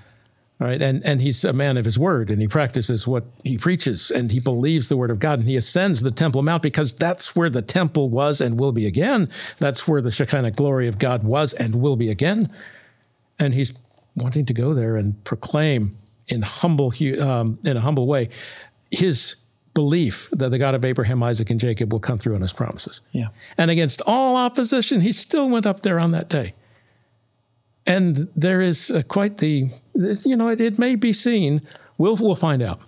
Right. 0.60 0.80
And 0.80 1.04
and 1.04 1.20
he's 1.20 1.44
a 1.44 1.52
man 1.52 1.76
of 1.76 1.84
his 1.84 1.98
word 1.98 2.30
and 2.30 2.40
he 2.40 2.46
practices 2.46 3.08
what 3.08 3.24
he 3.42 3.58
preaches 3.58 4.12
and 4.12 4.30
he 4.30 4.38
believes 4.38 4.88
the 4.88 4.96
word 4.96 5.10
of 5.10 5.18
God 5.18 5.40
and 5.40 5.48
he 5.48 5.56
ascends 5.56 6.00
the 6.00 6.12
Temple 6.12 6.42
Mount 6.42 6.62
because 6.62 6.92
that's 6.92 7.34
where 7.34 7.50
the 7.50 7.60
temple 7.60 8.08
was 8.08 8.40
and 8.40 8.58
will 8.58 8.70
be 8.70 8.86
again. 8.86 9.28
That's 9.58 9.88
where 9.88 10.00
the 10.00 10.12
Shekinah 10.12 10.52
glory 10.52 10.86
of 10.86 10.98
God 10.98 11.24
was 11.24 11.54
and 11.54 11.74
will 11.74 11.96
be 11.96 12.08
again. 12.08 12.50
And 13.40 13.52
he's 13.52 13.74
wanting 14.14 14.46
to 14.46 14.54
go 14.54 14.74
there 14.74 14.96
and 14.96 15.22
proclaim 15.24 15.98
in 16.28 16.42
humble 16.42 16.94
um, 17.20 17.58
in 17.64 17.76
a 17.76 17.80
humble 17.80 18.06
way 18.06 18.30
his 18.90 19.36
belief 19.74 20.28
that 20.32 20.50
the 20.50 20.58
God 20.58 20.74
of 20.74 20.84
Abraham, 20.84 21.22
Isaac, 21.22 21.50
and 21.50 21.58
Jacob 21.58 21.92
will 21.92 22.00
come 22.00 22.18
through 22.18 22.36
on 22.36 22.42
his 22.42 22.52
promises. 22.52 23.00
Yeah. 23.10 23.28
And 23.58 23.70
against 23.70 24.00
all 24.06 24.36
opposition, 24.36 25.00
he 25.00 25.12
still 25.12 25.48
went 25.48 25.66
up 25.66 25.80
there 25.80 25.98
on 25.98 26.12
that 26.12 26.28
day. 26.28 26.54
And 27.86 28.28
there 28.36 28.60
is 28.60 28.90
uh, 28.90 29.02
quite 29.02 29.38
the, 29.38 29.70
you 29.94 30.37
know, 30.37 30.48
it, 30.48 30.61
it 30.61 30.78
may 30.78 30.96
be 30.96 31.12
seen. 31.12 31.62
We'll, 31.98 32.16
we'll 32.16 32.35
find 32.35 32.62
out. 32.62 32.80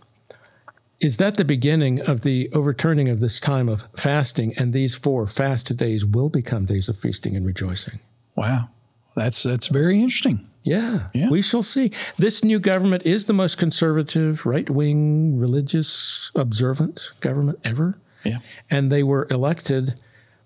Is 1.01 1.19
that 1.19 1.37
the 1.37 1.45
beginning 1.45 2.01
of 2.01 2.23
the 2.23 2.51
overturning 2.53 3.09
of 3.09 3.21
this 3.21 3.38
time 3.38 3.69
of 3.69 3.87
fasting? 3.97 4.55
And 4.57 4.73
these 4.73 4.95
four 4.95 5.27
fast 5.27 5.77
days 5.77 6.05
will 6.05 6.31
become 6.31 6.64
days 6.64 6.88
of 6.88 6.97
feasting 6.97 7.37
and 7.37 7.45
rejoicing. 7.45 8.01
Wow. 8.35 8.71
That's, 9.14 9.42
that's 9.42 9.69
very 9.69 10.01
interesting. 10.01 10.47
Yeah, 10.66 11.07
yeah, 11.14 11.31
we 11.31 11.42
shall 11.42 11.62
see. 11.62 11.92
This 12.19 12.42
new 12.42 12.59
government 12.59 13.05
is 13.07 13.27
the 13.27 13.33
most 13.33 13.57
conservative, 13.57 14.45
right 14.45 14.69
wing, 14.69 15.38
religious, 15.38 16.33
observant 16.35 17.12
government 17.21 17.61
ever. 17.62 17.97
Yeah. 18.25 18.38
And 18.69 18.90
they 18.90 19.05
were 19.05 19.29
elected 19.31 19.95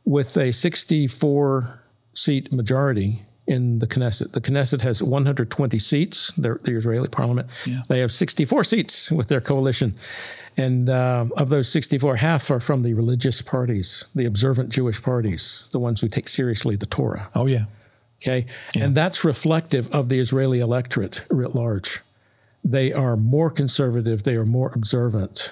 with 0.05 0.37
a 0.37 0.53
64 0.53 1.81
seat 2.13 2.53
majority 2.53 3.25
in 3.51 3.81
the 3.81 3.87
Knesset. 3.87 4.31
The 4.31 4.41
Knesset 4.41 4.81
has 4.81 5.03
120 5.03 5.79
seats, 5.81 6.31
the, 6.37 6.55
the 6.63 6.77
Israeli 6.77 7.09
parliament. 7.09 7.49
Yeah. 7.67 7.83
They 7.89 7.99
have 7.99 8.13
64 8.13 8.63
seats 8.63 9.11
with 9.11 9.27
their 9.27 9.41
coalition. 9.41 9.97
And 10.57 10.89
uh, 10.89 11.27
of 11.37 11.49
those 11.49 11.69
64, 11.69 12.17
half 12.17 12.49
are 12.53 12.61
from 12.61 12.83
the 12.83 12.95
religious 12.95 13.43
parties, 13.43 14.05
the 14.15 14.25
observant 14.25 14.69
Jewish 14.69 15.03
parties, 15.03 15.65
the 15.73 15.81
ones 15.81 16.01
who 16.01 16.07
take 16.07 16.29
seriously 16.29 16.77
the 16.77 16.87
Torah. 16.87 17.29
Oh, 17.35 17.47
yeah. 17.47 17.65
Okay. 18.23 18.47
Yeah. 18.75 18.85
And 18.85 18.97
that's 18.97 19.25
reflective 19.25 19.89
of 19.93 20.09
the 20.09 20.21
Israeli 20.21 20.61
electorate 20.61 21.23
writ 21.29 21.55
large. 21.55 22.01
They 22.63 22.93
are 22.93 23.17
more 23.17 23.51
conservative, 23.51 24.23
they 24.23 24.37
are 24.37 24.47
more 24.47 24.71
observant, 24.75 25.51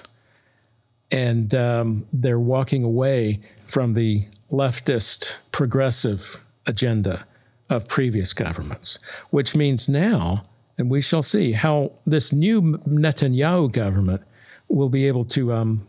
and 1.11 1.53
um, 1.55 2.05
they're 2.13 2.39
walking 2.39 2.83
away 2.83 3.39
from 3.65 3.93
the 3.93 4.25
leftist 4.51 5.33
progressive 5.51 6.39
agenda 6.67 7.25
of 7.69 7.87
previous 7.87 8.33
governments, 8.33 8.99
which 9.29 9.55
means 9.55 9.87
now, 9.87 10.43
and 10.77 10.89
we 10.89 11.01
shall 11.01 11.21
see 11.21 11.51
how 11.51 11.91
this 12.05 12.33
new 12.33 12.61
Netanyahu 12.87 13.71
government 13.71 14.21
will 14.69 14.89
be 14.89 15.07
able 15.07 15.25
to 15.25 15.53
um, 15.53 15.87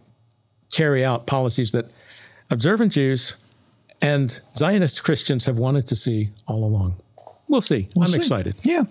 carry 0.72 1.04
out 1.04 1.26
policies 1.26 1.72
that 1.72 1.90
observant 2.50 2.92
Jews 2.92 3.36
and 4.02 4.40
Zionist 4.56 5.04
Christians 5.04 5.44
have 5.44 5.58
wanted 5.58 5.86
to 5.86 5.96
see 5.96 6.30
all 6.46 6.64
along. 6.64 6.96
We'll 7.50 7.60
see. 7.60 7.88
We'll 7.96 8.04
I'm 8.04 8.12
see. 8.12 8.18
excited. 8.18 8.54
Yeah. 8.62 8.84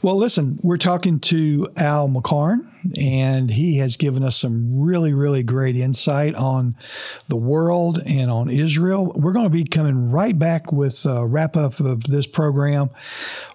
Well, 0.00 0.16
listen, 0.16 0.60
we're 0.62 0.76
talking 0.76 1.18
to 1.18 1.66
Al 1.76 2.08
McCarn, 2.08 2.64
and 2.96 3.50
he 3.50 3.78
has 3.78 3.96
given 3.96 4.22
us 4.22 4.36
some 4.36 4.80
really, 4.80 5.12
really 5.12 5.42
great 5.42 5.76
insight 5.76 6.36
on 6.36 6.76
the 7.26 7.34
world 7.34 7.98
and 8.06 8.30
on 8.30 8.50
Israel. 8.50 9.12
We're 9.16 9.32
going 9.32 9.46
to 9.46 9.50
be 9.50 9.64
coming 9.64 10.12
right 10.12 10.38
back 10.38 10.70
with 10.70 11.04
a 11.06 11.26
wrap 11.26 11.56
up 11.56 11.80
of 11.80 12.04
this 12.04 12.24
program 12.28 12.88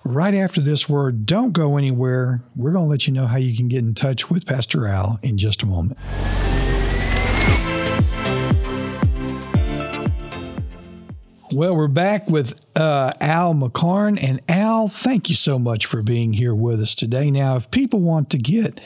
right 0.04 0.34
after 0.34 0.60
this 0.60 0.90
word. 0.90 1.26
Don't 1.26 1.54
go 1.54 1.78
anywhere. 1.78 2.44
We're 2.58 2.74
going 2.74 2.84
to 2.84 2.90
let 2.90 3.08
you 3.08 3.14
know 3.14 3.28
how 3.28 3.38
you 3.38 3.56
can 3.56 3.70
get 3.70 3.80
in 3.80 3.94
touch 3.94 4.30
with 4.30 4.46
Pastor 4.46 4.88
Al 4.88 5.20
in 5.24 5.38
just 5.38 5.64
a 5.64 5.68
moment. 5.68 5.98
Well, 11.52 11.76
we're 11.76 11.88
back 11.88 12.30
with 12.30 12.64
uh, 12.76 13.12
Al 13.22 13.56
McCarn. 13.56 14.22
And 14.24 14.40
Al, 14.48 14.88
thank 14.88 15.30
you 15.30 15.36
so 15.36 15.58
much 15.58 15.88
for 15.88 16.04
being 16.04 16.32
here 16.32 16.54
with 16.54 16.80
us 16.80 16.94
today. 16.94 17.32
Now, 17.32 17.56
if 17.56 17.72
people 17.72 18.02
want 18.02 18.30
to 18.30 18.38
get 18.38 18.80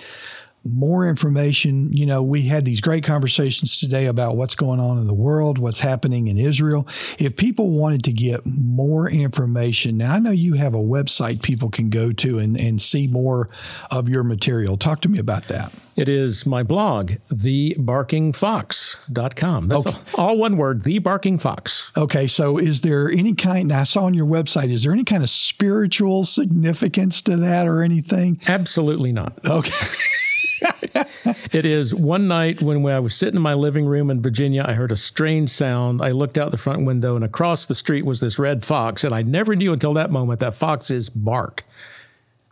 more 0.65 1.07
information. 1.07 1.91
You 1.91 2.05
know, 2.05 2.21
we 2.23 2.43
had 2.43 2.63
these 2.65 2.81
great 2.81 3.03
conversations 3.03 3.79
today 3.79 4.05
about 4.05 4.37
what's 4.37 4.53
going 4.55 4.79
on 4.79 4.99
in 4.99 5.07
the 5.07 5.13
world, 5.13 5.57
what's 5.57 5.79
happening 5.79 6.27
in 6.27 6.37
Israel. 6.37 6.87
If 7.19 7.35
people 7.35 7.71
wanted 7.71 8.03
to 8.05 8.13
get 8.13 8.41
more 8.45 9.09
information, 9.09 9.97
now 9.97 10.13
I 10.13 10.19
know 10.19 10.31
you 10.31 10.53
have 10.53 10.73
a 10.73 10.79
website 10.79 11.41
people 11.41 11.69
can 11.69 11.89
go 11.89 12.13
to 12.13 12.39
and, 12.39 12.57
and 12.57 12.81
see 12.81 13.07
more 13.07 13.49
of 13.91 14.07
your 14.09 14.23
material. 14.23 14.77
Talk 14.77 15.01
to 15.01 15.09
me 15.09 15.19
about 15.19 15.49
that. 15.49 15.73
It 15.95 16.09
is 16.09 16.47
my 16.47 16.63
blog, 16.63 17.11
thebarkingfox.com. 17.31 19.67
That's 19.67 19.85
okay. 19.85 19.95
all 20.15 20.37
one 20.37 20.57
word, 20.57 20.81
The 20.83 20.97
Barking 20.97 21.37
Fox. 21.37 21.91
Okay, 21.95 22.25
so 22.25 22.57
is 22.57 22.81
there 22.81 23.11
any 23.11 23.35
kind, 23.35 23.71
I 23.71 23.83
saw 23.83 24.05
on 24.05 24.15
your 24.15 24.25
website, 24.25 24.71
is 24.71 24.81
there 24.83 24.91
any 24.91 25.03
kind 25.03 25.21
of 25.21 25.29
spiritual 25.29 26.23
significance 26.23 27.21
to 27.23 27.35
that 27.37 27.67
or 27.67 27.83
anything? 27.83 28.41
Absolutely 28.47 29.11
not. 29.11 29.37
Okay. 29.47 29.71
it 31.51 31.65
is 31.65 31.93
one 31.93 32.27
night 32.27 32.61
when 32.61 32.85
I 32.85 32.99
was 32.99 33.15
sitting 33.15 33.35
in 33.35 33.41
my 33.41 33.53
living 33.53 33.85
room 33.85 34.09
in 34.09 34.21
Virginia, 34.21 34.63
I 34.65 34.73
heard 34.73 34.91
a 34.91 34.97
strange 34.97 35.49
sound. 35.49 36.01
I 36.01 36.11
looked 36.11 36.37
out 36.37 36.51
the 36.51 36.57
front 36.57 36.85
window, 36.85 37.15
and 37.15 37.25
across 37.25 37.65
the 37.65 37.75
street 37.75 38.05
was 38.05 38.19
this 38.19 38.37
red 38.37 38.63
fox. 38.63 39.03
And 39.03 39.13
I 39.13 39.21
never 39.21 39.55
knew 39.55 39.73
until 39.73 39.93
that 39.95 40.11
moment 40.11 40.39
that 40.39 40.55
foxes 40.55 41.09
bark. 41.09 41.63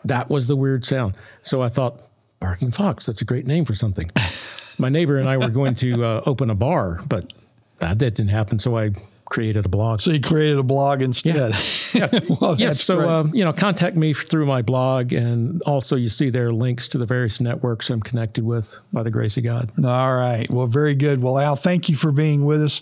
That 0.05 0.29
was 0.29 0.47
the 0.47 0.55
weird 0.55 0.85
sound. 0.85 1.15
So 1.43 1.61
I 1.61 1.69
thought, 1.69 2.01
barking 2.39 2.71
fox, 2.71 3.05
that's 3.05 3.21
a 3.21 3.25
great 3.25 3.45
name 3.45 3.65
for 3.65 3.75
something. 3.75 4.09
My 4.77 4.89
neighbor 4.89 5.17
and 5.17 5.29
I 5.29 5.37
were 5.37 5.49
going 5.49 5.75
to 5.75 6.03
uh, 6.03 6.21
open 6.25 6.49
a 6.49 6.55
bar, 6.55 7.01
but 7.07 7.31
that 7.77 7.97
didn't 7.99 8.29
happen. 8.29 8.57
So 8.57 8.77
I 8.77 8.91
created 9.31 9.65
a 9.65 9.69
blog. 9.69 10.01
So 10.01 10.11
you 10.11 10.19
created 10.19 10.57
a 10.57 10.63
blog 10.63 11.01
instead. 11.01 11.55
Yeah. 11.93 12.09
yeah. 12.13 12.19
well, 12.41 12.55
yes. 12.59 12.83
So 12.83 13.07
um, 13.09 13.33
you 13.33 13.45
know, 13.45 13.53
contact 13.53 13.95
me 13.95 14.13
through 14.13 14.45
my 14.45 14.61
blog, 14.61 15.13
and 15.13 15.61
also 15.63 15.95
you 15.95 16.09
see 16.09 16.29
there 16.29 16.51
links 16.51 16.87
to 16.89 16.97
the 16.97 17.05
various 17.05 17.39
networks 17.39 17.89
I'm 17.89 18.01
connected 18.01 18.43
with 18.43 18.77
by 18.91 19.03
the 19.03 19.09
grace 19.09 19.37
of 19.37 19.43
God. 19.43 19.71
All 19.83 20.15
right. 20.15 20.49
Well, 20.51 20.67
very 20.67 20.93
good. 20.93 21.21
Well, 21.23 21.39
Al, 21.39 21.55
thank 21.55 21.87
you 21.87 21.95
for 21.95 22.11
being 22.11 22.43
with 22.43 22.61
us 22.61 22.81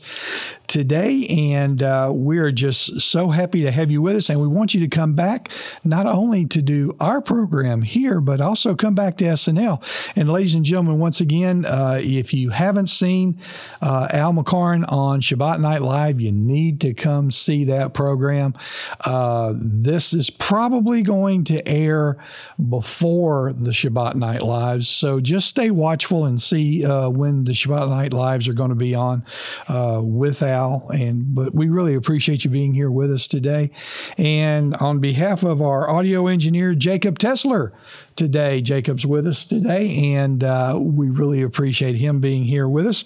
today, 0.69 1.25
and 1.27 1.83
uh, 1.83 2.11
we're 2.13 2.51
just 2.51 3.01
so 3.01 3.29
happy 3.29 3.63
to 3.63 3.71
have 3.71 3.91
you 3.91 4.01
with 4.01 4.15
us. 4.15 4.29
And 4.29 4.39
we 4.39 4.47
want 4.47 4.73
you 4.73 4.79
to 4.79 4.87
come 4.87 5.13
back 5.13 5.49
not 5.83 6.05
only 6.05 6.45
to 6.45 6.61
do 6.61 6.95
our 6.99 7.21
program 7.21 7.81
here, 7.81 8.21
but 8.21 8.39
also 8.39 8.75
come 8.75 8.95
back 8.95 9.17
to 9.17 9.25
SNL. 9.25 9.83
And 10.15 10.29
ladies 10.29 10.53
and 10.53 10.63
gentlemen, 10.63 10.99
once 10.99 11.19
again, 11.19 11.65
uh, 11.65 11.99
if 12.01 12.33
you 12.33 12.51
haven't 12.51 12.87
seen 12.87 13.39
uh, 13.81 14.07
Al 14.11 14.31
McCarn 14.31 14.85
on 14.89 15.21
Shabbat 15.21 15.59
Night 15.59 15.81
Live, 15.81 16.21
you 16.21 16.31
need 16.31 16.79
to 16.81 16.93
come 16.93 17.31
see 17.31 17.65
that 17.65 17.93
program. 17.93 18.53
Uh, 19.01 19.53
this 19.55 20.13
is 20.13 20.29
probably 20.29 21.01
going 21.01 21.43
to 21.45 21.67
air 21.67 22.23
before 22.69 23.53
the 23.53 23.71
Shabbat 23.71 24.15
Night 24.15 24.43
Lives, 24.43 24.87
so 24.87 25.19
just 25.19 25.47
stay 25.47 25.71
watchful 25.71 26.25
and 26.25 26.39
see 26.39 26.85
uh, 26.85 27.09
when 27.09 27.43
the 27.45 27.53
Shabbat 27.53 27.89
Night 27.89 28.13
Lives 28.13 28.47
are 28.47 28.53
going 28.53 28.69
to 28.69 28.75
be 28.75 28.93
on 28.93 29.25
uh, 29.67 29.99
with 30.03 30.43
Al 30.43 30.58
and 30.93 31.35
but 31.35 31.53
we 31.53 31.69
really 31.69 31.95
appreciate 31.95 32.43
you 32.43 32.49
being 32.49 32.73
here 32.73 32.91
with 32.91 33.11
us 33.11 33.27
today. 33.27 33.71
And 34.17 34.75
on 34.75 34.99
behalf 34.99 35.43
of 35.43 35.61
our 35.61 35.89
audio 35.89 36.27
engineer 36.27 36.75
Jacob 36.75 37.19
Tesler, 37.19 37.71
today 38.15 38.61
Jacob's 38.61 39.05
with 39.05 39.25
us 39.27 39.45
today, 39.45 40.13
and 40.15 40.43
uh, 40.43 40.77
we 40.81 41.09
really 41.09 41.41
appreciate 41.41 41.95
him 41.95 42.19
being 42.19 42.43
here 42.43 42.67
with 42.67 42.87
us. 42.87 43.05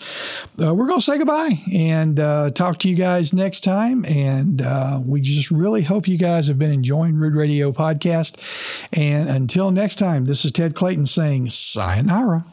Uh, 0.62 0.74
we're 0.74 0.88
going 0.88 1.00
to 1.00 1.06
say 1.06 1.18
goodbye 1.18 1.60
and 1.74 2.20
uh, 2.20 2.50
talk 2.52 2.78
to 2.80 2.90
you 2.90 2.96
guys 2.96 3.34
next 3.34 3.62
time. 3.62 4.06
And 4.06 4.62
uh, 4.62 5.02
we 5.06 5.22
just 5.22 5.52
really 5.52 5.82
hope 5.82 6.08
you 6.08 6.18
guys 6.18 6.48
have 6.48 6.60
been 6.60 6.72
enjoying 6.72 7.16
Rood 7.16 7.36
Radio 7.36 7.72
podcast. 7.72 8.38
And 8.94 9.30
until 9.30 9.72
next 9.72 9.98
time, 9.98 10.26
this 10.26 10.46
is 10.46 10.52
Ted 10.52 10.76
Clayton 10.76 11.06
saying 11.06 11.50
sayonara. 11.50 12.46